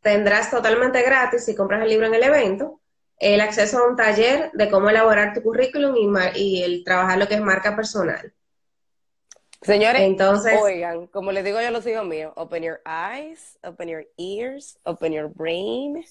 tendrás 0.00 0.50
totalmente 0.50 1.02
gratis 1.02 1.44
si 1.44 1.54
compras 1.54 1.82
el 1.82 1.88
libro 1.88 2.06
en 2.06 2.14
el 2.14 2.24
evento, 2.24 2.80
el 3.18 3.40
acceso 3.40 3.78
a 3.78 3.88
un 3.88 3.96
taller 3.96 4.50
de 4.52 4.68
cómo 4.68 4.90
elaborar 4.90 5.32
tu 5.32 5.42
currículum 5.42 5.94
y, 5.96 6.40
y 6.40 6.62
el 6.64 6.82
trabajar 6.84 7.18
lo 7.18 7.28
que 7.28 7.36
es 7.36 7.40
marca 7.40 7.76
personal. 7.76 8.34
Señores, 9.62 10.02
Entonces, 10.02 10.58
oigan, 10.60 11.06
como 11.06 11.30
les 11.30 11.44
digo 11.44 11.60
yo 11.60 11.68
a 11.68 11.70
los 11.70 11.86
hijos 11.86 12.04
míos, 12.04 12.32
open 12.36 12.64
your 12.64 12.80
eyes, 12.84 13.58
open 13.62 13.88
your 13.88 14.06
ears, 14.16 14.78
open 14.84 15.12
your 15.12 15.28
brain. 15.32 16.04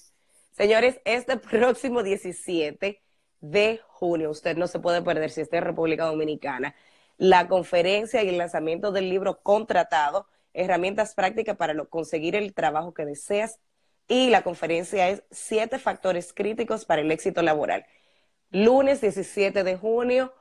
Señores, 0.52 1.00
este 1.04 1.36
próximo 1.36 2.02
17 2.02 3.02
de 3.40 3.80
junio. 3.88 4.30
Usted 4.30 4.56
no 4.56 4.66
se 4.66 4.78
puede 4.78 5.02
perder 5.02 5.30
si 5.30 5.42
está 5.42 5.58
en 5.58 5.64
República 5.64 6.06
Dominicana. 6.06 6.74
La 7.18 7.46
conferencia 7.46 8.22
y 8.22 8.28
el 8.28 8.38
lanzamiento 8.38 8.90
del 8.90 9.10
libro 9.10 9.42
contratado, 9.42 10.26
herramientas 10.54 11.14
prácticas 11.14 11.56
para 11.56 11.74
conseguir 11.84 12.36
el 12.36 12.54
trabajo 12.54 12.94
que 12.94 13.04
deseas. 13.04 13.60
Y 14.08 14.30
la 14.30 14.42
conferencia 14.42 15.10
es 15.10 15.24
siete 15.30 15.78
factores 15.78 16.32
críticos 16.32 16.84
para 16.84 17.02
el 17.02 17.10
éxito 17.10 17.42
laboral. 17.42 17.84
Lunes 18.50 19.00
17 19.00 19.62
de 19.62 19.76
junio 19.76 20.32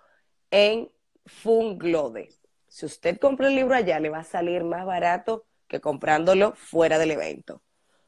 en 0.49 0.89
Funglode. 1.25 2.40
Si 2.71 2.85
usted 2.85 3.19
compra 3.19 3.49
el 3.49 3.55
libro 3.55 3.75
allá, 3.75 3.99
le 3.99 4.09
va 4.09 4.19
a 4.19 4.23
salir 4.23 4.63
más 4.63 4.85
barato 4.85 5.45
que 5.67 5.81
comprándolo 5.81 6.53
fuera 6.55 6.97
del 6.97 7.11
evento. 7.11 7.61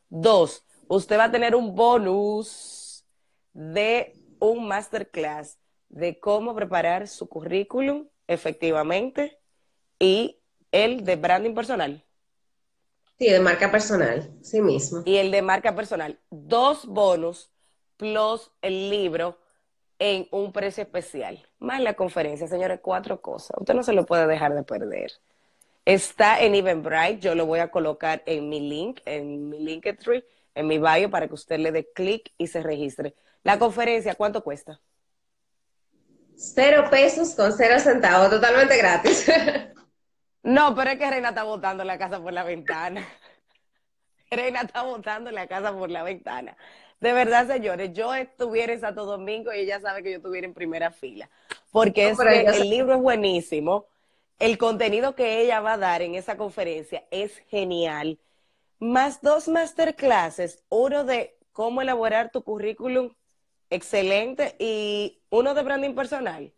Dos, 0.07 0.65
usted 0.87 1.17
va 1.19 1.25
a 1.25 1.31
tener 1.31 1.53
un 1.53 1.75
bonus 1.75 3.05
de 3.51 4.13
un 4.39 4.65
masterclass 4.65 5.59
de 5.89 6.17
cómo 6.17 6.55
preparar 6.55 7.09
su 7.09 7.27
currículum 7.27 8.07
efectivamente 8.25 9.37
y 9.99 10.39
el 10.71 11.03
de 11.03 11.17
branding 11.17 11.53
personal. 11.53 12.05
Sí, 13.19 13.29
de 13.29 13.41
marca 13.41 13.69
personal, 13.69 14.33
sí 14.41 14.61
mismo. 14.61 15.03
Y 15.05 15.17
el 15.17 15.29
de 15.31 15.41
marca 15.41 15.75
personal. 15.75 16.21
Dos 16.29 16.85
bonos 16.85 17.51
plus 17.97 18.49
el 18.61 18.89
libro 18.89 19.42
en 19.99 20.27
un 20.31 20.51
precio 20.51 20.83
especial. 20.83 21.47
Más 21.59 21.81
la 21.81 21.93
conferencia, 21.93 22.47
señores, 22.47 22.79
cuatro 22.81 23.21
cosas. 23.21 23.57
Usted 23.59 23.73
no 23.73 23.83
se 23.83 23.93
lo 23.93 24.05
puede 24.05 24.27
dejar 24.27 24.53
de 24.53 24.63
perder. 24.63 25.11
Está 25.85 26.41
en 26.41 26.55
Eventbrite, 26.55 27.19
yo 27.19 27.35
lo 27.35 27.45
voy 27.45 27.59
a 27.59 27.69
colocar 27.69 28.23
en 28.25 28.47
mi 28.47 28.61
link, 28.61 29.01
en 29.05 29.49
mi 29.49 29.59
Linktree, 29.59 30.25
en 30.55 30.67
mi 30.67 30.77
bio, 30.77 31.09
para 31.09 31.27
que 31.27 31.33
usted 31.33 31.59
le 31.59 31.71
dé 31.71 31.91
clic 31.93 32.31
y 32.37 32.47
se 32.47 32.63
registre. 32.63 33.15
La 33.43 33.59
conferencia, 33.59 34.15
¿cuánto 34.15 34.43
cuesta? 34.43 34.79
Cero 36.35 36.87
pesos 36.89 37.35
con 37.35 37.51
cero 37.51 37.79
centavos, 37.79 38.29
totalmente 38.29 38.77
gratis. 38.77 39.29
no, 40.43 40.73
pero 40.73 40.91
es 40.91 40.97
que 40.97 41.09
Reina 41.09 41.29
está 41.29 41.43
botando 41.43 41.83
la 41.83 41.97
casa 41.97 42.21
por 42.21 42.31
la 42.31 42.43
ventana. 42.43 43.05
Reina 44.31 44.61
está 44.61 44.83
botando 44.83 45.31
la 45.31 45.47
casa 45.47 45.73
por 45.73 45.91
la 45.91 46.03
ventana. 46.03 46.55
De 46.99 47.13
verdad, 47.13 47.47
señores, 47.47 47.91
yo 47.93 48.13
estuviera 48.13 48.73
en 48.73 48.79
Santo 48.79 49.05
Domingo 49.05 49.53
y 49.53 49.59
ella 49.59 49.79
sabe 49.79 50.03
que 50.03 50.11
yo 50.11 50.17
estuviera 50.17 50.47
en 50.47 50.53
primera 50.53 50.91
fila. 50.91 51.29
Porque 51.71 52.09
es 52.09 52.17
que 52.17 52.41
el 52.41 52.69
libro 52.69 52.93
es 52.93 53.01
buenísimo. 53.01 53.87
El 54.39 54.57
contenido 54.57 55.15
que 55.15 55.41
ella 55.41 55.59
va 55.59 55.73
a 55.73 55.77
dar 55.77 56.01
en 56.01 56.15
esa 56.15 56.37
conferencia 56.37 57.03
es 57.11 57.37
genial. 57.49 58.19
Más 58.79 59.21
dos 59.21 59.47
masterclasses, 59.47 60.63
uno 60.69 61.03
de 61.03 61.37
cómo 61.51 61.81
elaborar 61.81 62.31
tu 62.31 62.43
currículum 62.43 63.13
excelente 63.69 64.55
y 64.59 65.21
uno 65.29 65.53
de 65.53 65.63
branding 65.63 65.95
personal. 65.95 66.53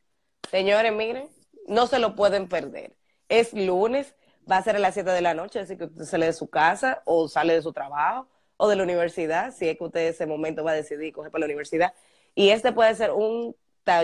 Señores, 0.49 0.93
miren, 0.93 1.29
no 1.67 1.87
se 1.87 1.99
lo 1.99 2.15
pueden 2.15 2.47
perder. 2.47 2.95
Es 3.29 3.53
lunes, 3.53 4.15
va 4.49 4.57
a 4.57 4.63
ser 4.63 4.75
a 4.75 4.79
las 4.79 4.93
7 4.93 5.09
de 5.11 5.21
la 5.21 5.33
noche, 5.33 5.59
así 5.59 5.77
que 5.77 5.85
usted 5.85 6.03
sale 6.03 6.27
de 6.27 6.33
su 6.33 6.49
casa 6.49 7.01
o 7.05 7.27
sale 7.27 7.53
de 7.53 7.61
su 7.61 7.73
trabajo 7.73 8.27
o 8.57 8.67
de 8.69 8.75
la 8.75 8.83
universidad, 8.83 9.53
si 9.53 9.67
es 9.69 9.77
que 9.77 9.83
usted 9.83 10.01
en 10.01 10.07
ese 10.09 10.25
momento 10.25 10.63
va 10.63 10.71
a 10.71 10.75
decidir 10.75 11.13
coger 11.13 11.31
para 11.31 11.41
la 11.41 11.45
universidad. 11.45 11.93
Y 12.35 12.49
este 12.49 12.71
puede 12.73 12.95
ser 12.95 13.11
un, 13.11 13.55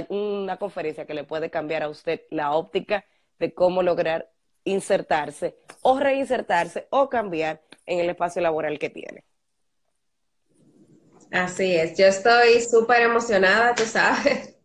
una 0.10 0.58
conferencia 0.58 1.06
que 1.06 1.14
le 1.14 1.24
puede 1.24 1.50
cambiar 1.50 1.84
a 1.84 1.90
usted 1.90 2.22
la 2.30 2.52
óptica 2.54 3.06
de 3.40 3.54
cómo 3.54 3.84
lograr 3.84 4.32
insertarse 4.64 5.56
o 5.82 6.00
reinsertarse 6.00 6.88
o 6.92 7.10
cambiar 7.10 7.62
en 7.86 8.00
el 8.00 8.10
espacio 8.10 8.42
laboral 8.42 8.80
que 8.80 8.90
tiene. 8.90 9.24
Así 11.32 11.76
es, 11.76 11.98
yo 11.98 12.06
estoy 12.06 12.62
súper 12.62 13.02
emocionada, 13.02 13.74
tú 13.76 13.84
sabes. 13.86 14.56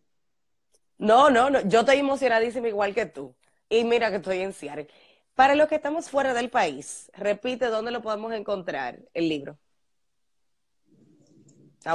No, 0.98 1.30
no, 1.30 1.50
no, 1.50 1.60
yo 1.68 1.80
estoy 1.80 1.98
emocionadísima 1.98 2.68
igual 2.68 2.94
que 2.94 3.06
tú. 3.06 3.36
Y 3.68 3.84
mira 3.84 4.10
que 4.10 4.16
estoy 4.16 4.40
en 4.40 4.52
Seattle. 4.52 4.88
Para 5.34 5.54
los 5.54 5.68
que 5.68 5.74
estamos 5.76 6.08
fuera 6.10 6.32
del 6.34 6.50
país, 6.50 7.10
repite 7.14 7.66
dónde 7.66 7.90
lo 7.90 8.02
podemos 8.02 8.32
encontrar 8.32 9.00
el 9.14 9.28
libro. 9.28 9.58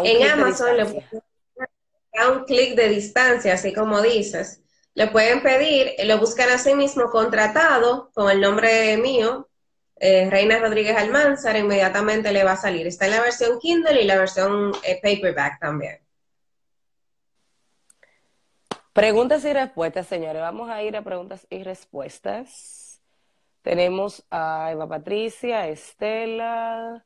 En 0.03 0.29
Amazon 0.29 0.77
le 0.77 0.85
pueden 0.85 1.23
a 2.13 2.29
un 2.29 2.43
clic 2.45 2.75
de 2.75 2.89
distancia, 2.89 3.53
así 3.53 3.73
como 3.73 4.01
dices. 4.01 4.61
Le 4.93 5.07
pueden 5.07 5.41
pedir, 5.41 5.93
lo 6.05 6.17
buscan 6.17 6.49
a 6.49 6.57
sí 6.57 6.75
mismo 6.75 7.09
contratado 7.09 8.11
con 8.13 8.29
el 8.29 8.41
nombre 8.41 8.97
mío, 8.97 9.47
eh, 9.95 10.29
Reina 10.29 10.59
Rodríguez 10.59 10.97
Almanzar, 10.97 11.55
inmediatamente 11.55 12.31
le 12.33 12.43
va 12.43 12.53
a 12.53 12.57
salir. 12.57 12.87
Está 12.87 13.05
en 13.05 13.11
la 13.11 13.21
versión 13.21 13.59
Kindle 13.59 14.01
y 14.01 14.05
la 14.05 14.17
versión 14.17 14.73
eh, 14.83 14.99
paperback 15.01 15.59
también. 15.59 15.99
Preguntas 18.93 19.45
y 19.45 19.53
respuestas, 19.53 20.07
señores. 20.07 20.41
Vamos 20.41 20.69
a 20.69 20.83
ir 20.83 20.97
a 20.97 21.03
preguntas 21.03 21.47
y 21.49 21.63
respuestas. 21.63 23.01
Tenemos 23.61 24.25
a 24.31 24.69
Eva 24.71 24.89
Patricia, 24.89 25.67
Estela, 25.67 27.05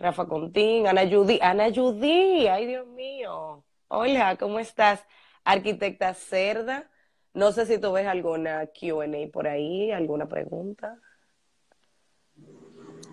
Rafa 0.00 0.26
Contín, 0.26 0.86
Ana 0.86 1.08
Judy. 1.08 1.38
Ana 1.42 1.70
Judy, 1.72 2.48
ay 2.48 2.66
Dios 2.66 2.86
mío. 2.86 3.64
Hola, 3.88 4.36
¿cómo 4.36 4.58
estás? 4.58 5.04
Arquitecta 5.44 6.14
Cerda. 6.14 6.90
No 7.34 7.52
sé 7.52 7.66
si 7.66 7.78
tú 7.78 7.92
ves 7.92 8.06
alguna 8.06 8.66
QA 8.68 9.06
por 9.30 9.46
ahí, 9.46 9.92
alguna 9.92 10.26
pregunta. 10.26 10.98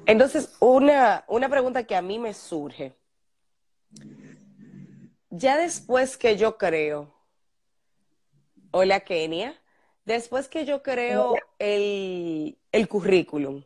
Entonces, 0.05 0.55
una, 0.61 1.25
una 1.27 1.49
pregunta 1.49 1.83
que 1.83 1.95
a 1.95 2.01
mí 2.01 2.17
me 2.19 2.33
surge. 2.33 2.95
Ya 5.29 5.57
después 5.57 6.17
que 6.17 6.37
yo 6.37 6.57
creo, 6.57 7.13
hola 8.71 9.01
Kenia, 9.01 9.61
después 10.05 10.47
que 10.47 10.63
yo 10.63 10.81
creo 10.81 11.35
el, 11.59 12.57
el 12.71 12.87
currículum, 12.87 13.63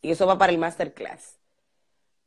y 0.00 0.10
eso 0.10 0.26
va 0.26 0.36
para 0.36 0.52
el 0.52 0.58
masterclass, 0.58 1.38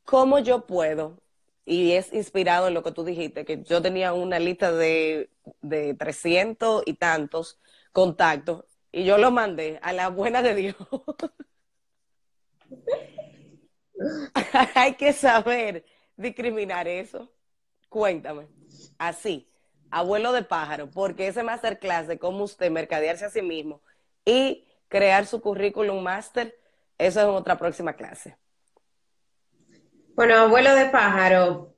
¿cómo 0.06 0.39
yo 0.39 0.65
puedo? 0.65 1.22
Y 1.65 1.94
es 1.94 2.13
inspirado 2.13 2.68
en 2.68 2.74
lo 2.76 2.84
que 2.84 2.91
tú 2.91 3.04
dijiste, 3.04 3.46
que 3.46 3.63
yo 3.63 3.82
tenía 3.82 4.13
una 4.13 4.39
lista 4.39 4.72
de, 4.72 5.32
de 5.62 5.94
300 5.96 6.84
y 6.86 6.94
tantos 6.96 7.60
contactos, 7.91 8.65
y 8.91 9.04
yo 9.06 9.18
lo 9.18 9.32
mandé 9.32 9.80
a 9.82 9.94
la 9.94 10.10
buena 10.10 10.41
de 10.41 10.56
Dios. 10.56 10.76
Hay 14.76 14.96
que 14.96 15.13
saber 15.13 15.86
discriminar 16.18 16.88
eso. 16.88 17.32
Cuéntame. 17.89 18.48
Así, 18.98 19.50
abuelo 19.89 20.32
de 20.32 20.44
pájaro, 20.44 20.89
porque 20.91 21.28
ese 21.28 21.44
masterclass 21.44 22.08
de 22.08 22.20
cómo 22.20 22.44
usted 22.44 22.72
mercadearse 22.72 23.26
a 23.26 23.30
sí 23.30 23.41
mismo 23.41 23.82
y 24.26 24.65
crear 24.88 25.26
su 25.26 25.41
currículum 25.41 26.02
master, 26.04 26.58
eso 26.98 27.22
es 27.22 27.28
otra 27.28 27.58
próxima 27.58 27.94
clase. 27.94 28.38
Bueno, 30.15 30.38
abuelo 30.38 30.73
de 30.75 30.86
pájaro, 30.86 31.75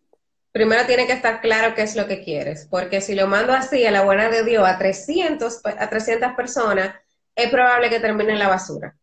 primero 0.52 0.86
tiene 0.86 1.08
que 1.08 1.13
estar 1.13 1.41
claro 1.41 1.73
qué 1.73 1.82
es 1.82 1.95
lo 1.95 2.06
que 2.06 2.23
quieres, 2.23 2.67
porque 2.69 3.02
si 3.02 3.15
lo 3.15 3.26
mando 3.26 3.52
así 3.52 3.84
a 3.84 3.89
la 3.89 4.04
buena 4.04 4.30
de 4.30 4.43
Dios 4.43 4.63
a 4.63 4.78
300, 4.78 5.62
a 5.65 5.89
300 5.89 6.34
personas, 6.34 6.93
es 7.36 7.50
probable 7.50 7.89
que 7.89 8.00
termine 8.00 8.34
en 8.34 8.39
la 8.39 8.47
basura. 8.47 8.95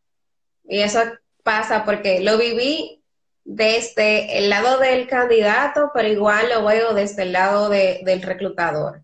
Y 0.62 0.78
eso 0.78 1.00
pasa 1.42 1.84
porque 1.84 2.20
lo 2.20 2.38
viví 2.38 3.02
desde 3.42 4.38
el 4.38 4.50
lado 4.50 4.78
del 4.78 5.08
candidato, 5.08 5.90
pero 5.92 6.06
igual 6.06 6.48
lo 6.50 6.64
veo 6.64 6.94
desde 6.94 7.22
el 7.22 7.32
lado 7.32 7.68
del 7.68 8.22
reclutador. 8.22 9.02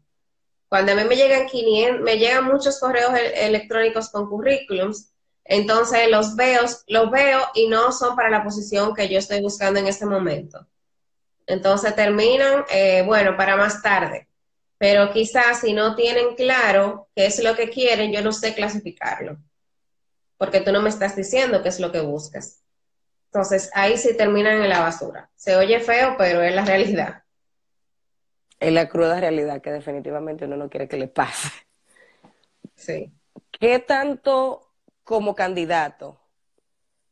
Cuando 0.69 0.93
a 0.93 0.95
mí 0.95 1.03
me 1.09 1.17
llegan 1.17 1.49
500, 1.49 2.03
me 2.03 2.19
llegan 2.19 2.45
muchos 2.45 2.79
correos 2.79 3.13
electrónicos 3.35 4.11
con 4.11 4.31
currículums, 4.31 5.10
entonces 5.51 6.09
los 6.09 6.37
veo, 6.37 6.63
los 6.87 7.11
veo 7.11 7.41
y 7.55 7.67
no 7.67 7.91
son 7.91 8.15
para 8.15 8.31
la 8.31 8.45
posición 8.45 8.95
que 8.95 9.09
yo 9.09 9.19
estoy 9.19 9.41
buscando 9.43 9.81
en 9.81 9.89
este 9.89 10.07
momento. 10.07 10.65
Entonces 11.45 11.97
terminan, 11.97 12.65
eh, 12.71 13.03
bueno, 13.05 13.37
para 13.37 13.57
más 13.57 13.83
tarde. 13.83 14.29
Pero 14.79 15.11
quizás 15.13 15.61
si 15.61 15.73
no 15.73 15.97
tienen 15.97 16.37
claro 16.37 17.09
qué 17.17 17.27
es 17.27 17.43
lo 17.43 17.57
que 17.57 17.69
quieren, 17.69 18.13
yo 18.13 18.23
no 18.23 18.31
sé 18.31 18.55
clasificarlo. 18.55 19.39
Porque 20.39 20.61
tú 20.61 20.71
no 20.71 20.83
me 20.83 20.89
estás 20.89 21.17
diciendo 21.17 21.65
qué 21.65 21.71
es 21.71 21.81
lo 21.81 21.91
que 21.91 22.01
buscas. 22.01 22.63
Entonces, 23.27 23.71
ahí 23.75 23.99
sí 23.99 24.17
terminan 24.17 24.63
en 24.63 24.69
la 24.69 24.79
basura. 24.79 25.31
Se 25.35 25.57
oye 25.57 25.81
feo, 25.81 26.15
pero 26.17 26.43
es 26.43 26.55
la 26.55 26.65
realidad. 26.65 27.25
Es 28.61 28.73
la 28.73 28.89
cruda 28.89 29.19
realidad 29.19 29.61
que 29.61 29.73
definitivamente 29.73 30.45
uno 30.45 30.57
no 30.57 30.71
quiere 30.71 30.87
que 30.87 30.97
le 30.97 31.09
pase. 31.09 31.49
Sí. 32.77 33.13
¿Qué 33.51 33.81
tanto 33.81 34.70
como 35.11 35.35
candidato 35.35 36.21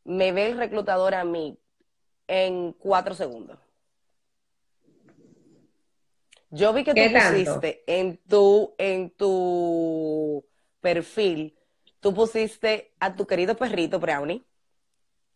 me 0.05 0.31
ve 0.31 0.47
el 0.47 0.57
reclutador 0.57 1.17
a 1.17 1.25
mí 1.25 1.59
en 2.29 2.73
cuatro 2.75 3.13
segundos? 3.13 3.59
Yo 6.51 6.73
vi 6.73 6.85
que 6.85 6.95
tú 6.95 7.13
pusiste 7.13 7.83
en 7.89 8.19
tu, 8.19 8.73
en 8.79 9.11
tu 9.11 10.47
perfil, 10.81 11.59
tú 11.99 12.15
pusiste 12.15 12.95
a 13.01 13.17
tu 13.17 13.27
querido 13.27 13.57
perrito 13.57 13.99
Brownie 13.99 14.45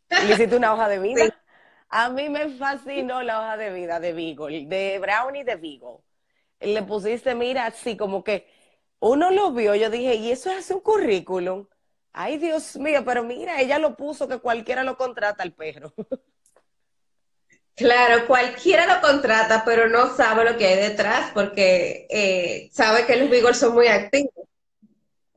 le 0.09 0.33
hiciste 0.35 0.55
una 0.55 0.73
hoja 0.73 0.89
de 0.89 1.01
vida. 1.01 1.25
A 1.89 2.11
mí 2.11 2.29
me 2.29 2.49
fascinó 2.51 3.23
la 3.23 3.41
hoja 3.41 3.57
de 3.57 3.71
vida 3.71 3.99
de 3.99 4.13
Beagle, 4.13 4.67
de 4.67 4.99
Brownie 5.01 5.45
de 5.45 5.57
Beagle. 5.57 5.99
Le 6.61 6.83
pusiste, 6.85 7.35
mira, 7.35 7.67
así 7.67 7.97
como 7.97 8.23
que 8.23 8.47
uno 9.01 9.33
lo 9.33 9.53
vio, 9.53 9.75
yo 9.75 9.91
dije, 9.91 10.15
y 10.15 10.31
eso 10.31 10.51
es 10.51 10.59
hace 10.59 10.75
un 10.75 10.81
currículum. 10.81 11.67
Ay, 12.13 12.39
Dios 12.39 12.77
mío, 12.77 13.03
pero 13.05 13.23
mira, 13.25 13.61
ella 13.61 13.79
lo 13.79 13.97
puso 13.97 14.29
que 14.29 14.39
cualquiera 14.39 14.85
lo 14.85 14.97
contrata 14.97 15.43
al 15.43 15.53
perro. 15.53 15.95
Claro, 17.75 18.27
cualquiera 18.27 18.87
lo 18.87 19.01
contrata, 19.01 19.65
pero 19.65 19.89
no 19.89 20.15
sabe 20.15 20.45
lo 20.45 20.59
que 20.59 20.67
hay 20.67 20.77
detrás 20.77 21.31
porque 21.33 22.07
eh, 22.11 22.69
sabe 22.71 23.07
que 23.07 23.17
los 23.17 23.31
Beagles 23.31 23.59
son 23.59 23.73
muy 23.75 23.87
activos. 23.89 24.31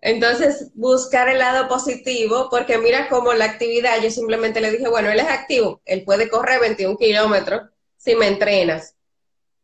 Entonces, 0.01 0.69
buscar 0.75 1.29
el 1.29 1.39
lado 1.39 1.67
positivo, 1.67 2.49
porque 2.51 2.77
mira 2.77 3.09
cómo 3.09 3.33
la 3.33 3.45
actividad, 3.45 4.01
yo 4.01 4.11
simplemente 4.11 4.61
le 4.61 4.71
dije, 4.71 4.87
bueno, 4.87 5.09
él 5.09 5.19
es 5.19 5.27
activo, 5.27 5.81
él 5.85 6.03
puede 6.03 6.29
correr 6.29 6.59
21 6.59 6.97
kilómetros 6.97 7.69
si 7.97 8.15
me 8.15 8.27
entrenas. 8.27 8.95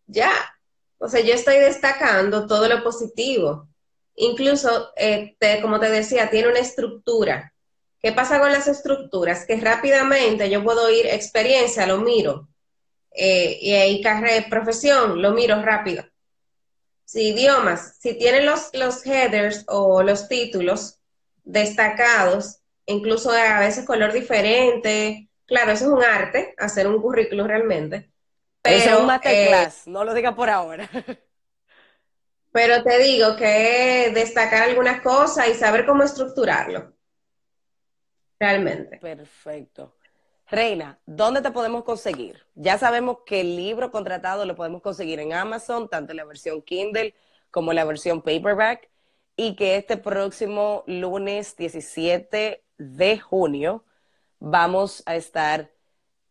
Ya, 0.08 0.32
o 0.98 1.08
sea, 1.10 1.22
yo 1.22 1.34
estoy 1.34 1.60
destacando 1.60 2.48
todo 2.48 2.68
lo 2.68 2.84
positivo. 2.84 3.68
Incluso, 4.16 4.92
eh, 4.96 5.36
como 5.62 5.80
te 5.80 5.90
decía, 5.90 6.30
tiene 6.30 6.50
una 6.50 6.60
estructura. 6.60 7.54
¿Qué 8.02 8.12
pasa 8.12 8.40
con 8.40 8.52
las 8.52 8.68
estructuras? 8.68 9.46
Que 9.46 9.58
rápidamente 9.58 10.50
yo 10.50 10.64
puedo 10.64 10.90
ir 10.90 11.06
experiencia, 11.06 11.86
lo 11.86 12.00
miro, 12.00 12.48
eh, 13.12 13.60
y 13.62 13.74
ahí 13.74 14.02
carrera, 14.02 14.48
profesión, 14.50 15.22
lo 15.22 15.32
miro 15.32 15.62
rápido. 15.62 16.04
Si 17.06 17.30
idiomas, 17.30 17.98
si 18.00 18.14
tienen 18.18 18.46
los, 18.46 18.70
los 18.74 19.06
headers 19.06 19.66
o 19.68 20.02
los 20.02 20.28
títulos 20.28 21.00
destacados, 21.44 22.60
incluso 22.86 23.32
a 23.32 23.60
veces 23.60 23.86
color 23.86 24.14
diferente, 24.14 25.30
claro, 25.46 25.74
eso 25.74 25.86
es 25.86 25.92
un 25.92 26.04
arte, 26.04 26.56
hacer 26.58 26.88
un 26.88 27.02
currículum 27.02 27.48
realmente. 27.48 28.10
Pero, 28.62 28.78
eso 28.78 28.90
es 28.92 29.00
un 29.00 29.06
masterclass, 29.08 29.88
eh, 29.88 29.90
no 29.90 30.04
lo 30.04 30.14
diga 30.14 30.34
por 30.34 30.50
ahora. 30.50 30.90
pero 32.52 32.84
te 32.84 32.98
digo 33.00 33.36
que 33.36 34.12
destacar 34.14 34.64
algunas 34.64 35.02
cosas 35.02 35.48
y 35.50 35.54
saber 35.54 35.86
cómo 35.86 36.04
estructurarlo. 36.04 36.94
Realmente. 38.40 38.98
Perfecto. 38.98 39.96
Reina, 40.48 41.00
¿dónde 41.06 41.42
te 41.42 41.52
podemos 41.52 41.84
conseguir? 41.84 42.46
Ya 42.56 42.78
sabemos 42.78 43.20
que 43.26 43.40
el 43.40 43.56
libro 43.56 43.90
contratado 43.90 44.46
lo 44.46 44.56
podemos 44.56 44.82
conseguir 44.82 45.20
en 45.20 45.32
Amazon, 45.32 45.88
tanto 45.88 46.12
en 46.12 46.18
la 46.18 46.26
versión 46.26 46.62
Kindle 46.62 47.16
como 47.52 47.72
en 47.72 47.78
la 47.78 47.86
versión 47.86 48.22
paperback, 48.22 48.90
y 49.36 49.56
que 49.56 49.78
este 49.78 49.96
próximo 49.96 50.84
lunes 50.88 51.56
17 51.56 52.64
de 52.78 53.20
junio 53.20 53.86
vamos 54.40 55.04
a 55.06 55.16
estar 55.16 55.72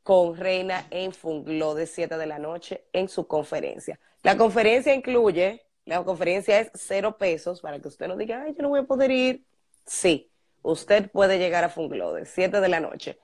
con 0.03 0.37
Reina 0.37 0.87
en 0.91 1.13
Funglo 1.13 1.75
de 1.75 1.87
7 1.87 2.19
de 2.19 2.27
la 2.27 2.39
noche 2.39 2.85
en 2.93 3.09
su 3.09 3.27
conferencia. 3.27 3.99
La 4.23 4.37
conferencia 4.37 4.93
incluye, 4.93 5.65
la 5.99 6.05
conferencia 6.05 6.61
es 6.61 6.71
cero 6.75 7.19
pesos 7.19 7.61
para 7.61 7.79
que 7.81 7.89
usted 7.89 8.09
no 8.09 8.17
diga, 8.17 8.43
ay, 8.43 8.55
yo 8.57 8.63
no 8.63 8.71
voy 8.71 8.81
a 8.81 8.85
poder 8.85 9.11
ir. 9.11 9.45
Sí, 9.87 10.31
usted 10.63 11.11
puede 11.11 11.39
llegar 11.39 11.65
a 11.65 11.69
Funglo 11.69 12.15
de 12.15 12.27
7 12.27 12.61
de 12.61 12.69
la 12.69 12.81
noche 12.81 13.19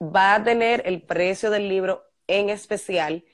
va 0.00 0.34
a 0.34 0.44
tener 0.44 0.82
el 0.86 1.02
precio 1.02 1.50
del 1.50 1.68
libro 1.68 2.04
en 2.26 2.50
especial, 2.50 3.24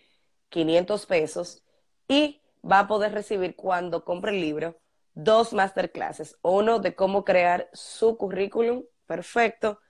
500 0.51 1.07
pesos, 1.07 1.63
y 2.09 2.41
va 2.69 2.81
a 2.81 2.87
poder 2.87 3.13
recibir 3.13 3.57
cuando 3.57 4.05
compre 4.05 4.33
el 4.33 4.41
libro 4.41 4.79
dos 5.15 5.53
masterclasses, 5.53 6.39
uno 6.43 6.79
de 6.79 6.95
cómo 6.95 7.25
crear 7.25 7.69
su 7.73 8.17
currículum 8.17 8.85
perfecto 9.07 9.81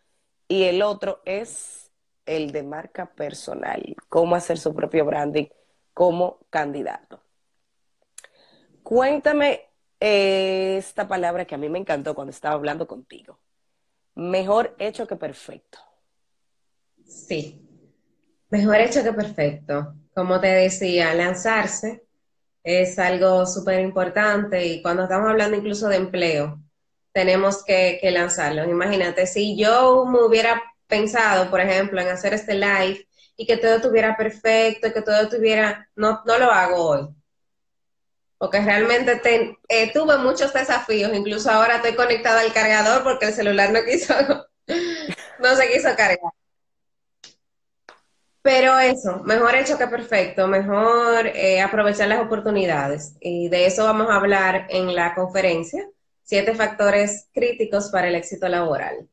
y 0.48 0.64
el 0.64 0.82
otro 0.82 1.20
es 1.24 1.90
el 2.26 2.52
de 2.52 2.62
marca 2.62 3.12
personal, 3.14 3.94
cómo 4.08 4.36
hacer 4.36 4.58
su 4.58 4.74
propio 4.74 5.04
branding 5.04 5.46
como 5.92 6.40
candidato. 6.50 7.22
Cuéntame 8.82 9.68
eh, 10.00 10.76
esta 10.78 11.06
palabra 11.06 11.44
que 11.44 11.54
a 11.54 11.58
mí 11.58 11.68
me 11.68 11.78
encantó 11.78 12.14
cuando 12.14 12.30
estaba 12.30 12.54
hablando 12.54 12.86
contigo. 12.86 13.38
Mejor 14.14 14.74
hecho 14.78 15.06
que 15.06 15.16
perfecto. 15.16 15.78
Sí, 17.06 17.62
mejor 18.50 18.76
hecho 18.76 19.02
que 19.02 19.12
perfecto. 19.12 19.94
Como 20.14 20.40
te 20.40 20.48
decía, 20.48 21.14
lanzarse 21.14 22.04
es 22.62 22.98
algo 22.98 23.46
súper 23.46 23.80
importante 23.80 24.66
y 24.66 24.82
cuando 24.82 25.04
estamos 25.04 25.30
hablando 25.30 25.56
incluso 25.56 25.88
de 25.88 25.96
empleo, 25.96 26.60
tenemos 27.12 27.64
que, 27.64 28.00
lanzarlo. 28.12 28.64
Imagínate, 28.64 29.26
si 29.26 29.56
yo 29.56 30.04
me 30.06 30.22
hubiera 30.22 30.62
pensado, 30.86 31.50
por 31.50 31.60
ejemplo, 31.60 32.00
en 32.00 32.08
hacer 32.08 32.34
este 32.34 32.54
live 32.54 33.06
y 33.36 33.46
que 33.46 33.56
todo 33.56 33.76
estuviera 33.76 34.16
perfecto, 34.16 34.92
que 34.92 35.02
todo 35.02 35.22
estuviera, 35.22 35.88
no, 35.96 36.22
no 36.24 36.38
lo 36.38 36.50
hago 36.50 36.76
hoy. 36.76 37.08
Porque 38.42 38.60
realmente 38.60 39.20
eh, 39.68 39.92
tuve 39.92 40.18
muchos 40.18 40.52
desafíos, 40.52 41.12
incluso 41.14 41.48
ahora 41.48 41.76
estoy 41.76 41.94
conectada 41.94 42.40
al 42.40 42.52
cargador 42.52 43.04
porque 43.04 43.26
el 43.26 43.34
celular 43.34 43.70
no 43.70 43.84
quiso, 43.84 44.14
no 45.38 45.54
se 45.54 45.72
quiso 45.72 45.90
cargar. 45.96 46.32
Pero 48.42 48.76
eso, 48.80 49.20
mejor 49.22 49.54
hecho 49.54 49.78
que 49.78 49.86
perfecto, 49.86 50.48
mejor 50.48 51.28
eh, 51.28 51.60
aprovechar 51.60 52.08
las 52.08 52.18
oportunidades. 52.18 53.14
Y 53.20 53.48
de 53.48 53.66
eso 53.66 53.84
vamos 53.84 54.10
a 54.10 54.16
hablar 54.16 54.66
en 54.70 54.92
la 54.92 55.14
conferencia, 55.14 55.88
siete 56.24 56.56
factores 56.56 57.28
críticos 57.32 57.90
para 57.90 58.08
el 58.08 58.16
éxito 58.16 58.48
laboral. 58.48 59.08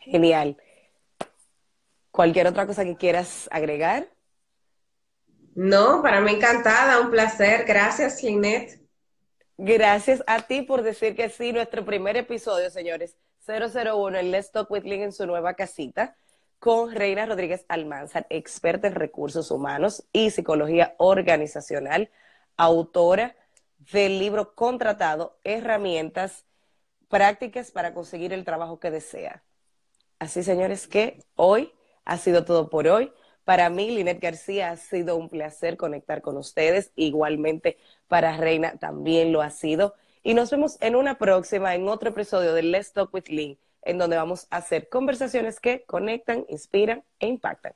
Genial. 0.00 0.58
¿Cualquier 2.10 2.46
otra 2.46 2.66
cosa 2.66 2.84
que 2.84 2.98
quieras 2.98 3.48
agregar? 3.50 4.06
No, 5.62 6.00
para 6.00 6.22
mí 6.22 6.30
encantada, 6.30 7.00
un 7.00 7.10
placer. 7.10 7.66
Gracias, 7.66 8.22
Linet. 8.22 8.80
Gracias 9.58 10.24
a 10.26 10.40
ti 10.40 10.62
por 10.62 10.80
decir 10.80 11.14
que 11.14 11.28
sí, 11.28 11.52
nuestro 11.52 11.84
primer 11.84 12.16
episodio, 12.16 12.70
señores, 12.70 13.18
001, 13.46 14.20
el 14.20 14.30
Let's 14.30 14.52
Talk 14.52 14.70
with 14.70 14.84
Link 14.84 15.02
en 15.02 15.12
su 15.12 15.26
nueva 15.26 15.52
casita 15.52 16.16
con 16.60 16.94
Reina 16.94 17.26
Rodríguez 17.26 17.66
Almanzar, 17.68 18.26
experta 18.30 18.86
en 18.86 18.94
recursos 18.94 19.50
humanos 19.50 20.02
y 20.14 20.30
psicología 20.30 20.94
organizacional, 20.96 22.10
autora 22.56 23.36
del 23.92 24.18
libro 24.18 24.54
Contratado, 24.54 25.36
Herramientas 25.44 26.46
Prácticas 27.10 27.70
para 27.70 27.92
conseguir 27.92 28.32
el 28.32 28.46
trabajo 28.46 28.80
que 28.80 28.90
desea. 28.90 29.42
Así, 30.20 30.42
señores, 30.42 30.86
que 30.88 31.22
hoy 31.36 31.70
ha 32.06 32.16
sido 32.16 32.46
todo 32.46 32.70
por 32.70 32.88
hoy. 32.88 33.12
Para 33.50 33.68
mí, 33.68 33.90
Linet 33.90 34.20
García, 34.20 34.70
ha 34.70 34.76
sido 34.76 35.16
un 35.16 35.28
placer 35.28 35.76
conectar 35.76 36.22
con 36.22 36.36
ustedes. 36.36 36.92
Igualmente, 36.94 37.78
para 38.06 38.36
Reina 38.36 38.78
también 38.78 39.32
lo 39.32 39.42
ha 39.42 39.50
sido. 39.50 39.96
Y 40.22 40.34
nos 40.34 40.52
vemos 40.52 40.76
en 40.80 40.94
una 40.94 41.18
próxima, 41.18 41.74
en 41.74 41.88
otro 41.88 42.10
episodio 42.10 42.54
de 42.54 42.62
Let's 42.62 42.92
Talk 42.92 43.12
with 43.12 43.26
Lynn 43.26 43.58
en 43.82 43.98
donde 43.98 44.16
vamos 44.16 44.46
a 44.50 44.58
hacer 44.58 44.88
conversaciones 44.88 45.58
que 45.58 45.82
conectan, 45.82 46.46
inspiran 46.48 47.02
e 47.18 47.26
impactan. 47.26 47.72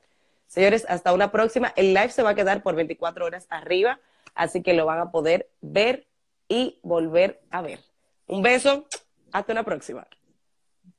Señores, 0.47 0.85
hasta 0.87 1.11
una 1.11 1.29
próxima. 1.29 1.73
El 1.75 1.93
live 1.93 2.07
se 2.11 2.23
va 2.23 2.29
a 2.29 2.35
quedar 2.35 2.63
por 2.63 2.75
24 2.75 3.25
horas 3.25 3.45
arriba, 3.49 3.99
así 4.33 4.63
que 4.63 4.75
lo 4.75 4.85
van 4.85 4.99
a 4.99 5.11
poder 5.11 5.49
ver 5.59 6.07
y 6.47 6.79
volver 6.83 7.41
a 7.51 7.61
ver. 7.61 7.81
Un 8.27 8.41
beso, 8.41 8.87
hasta 9.33 9.51
una 9.51 9.63
próxima. 9.63 10.07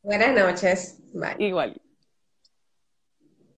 Buenas 0.03 0.35
noches. 0.35 0.99
Bye. 1.15 1.37
Igual. 1.39 1.81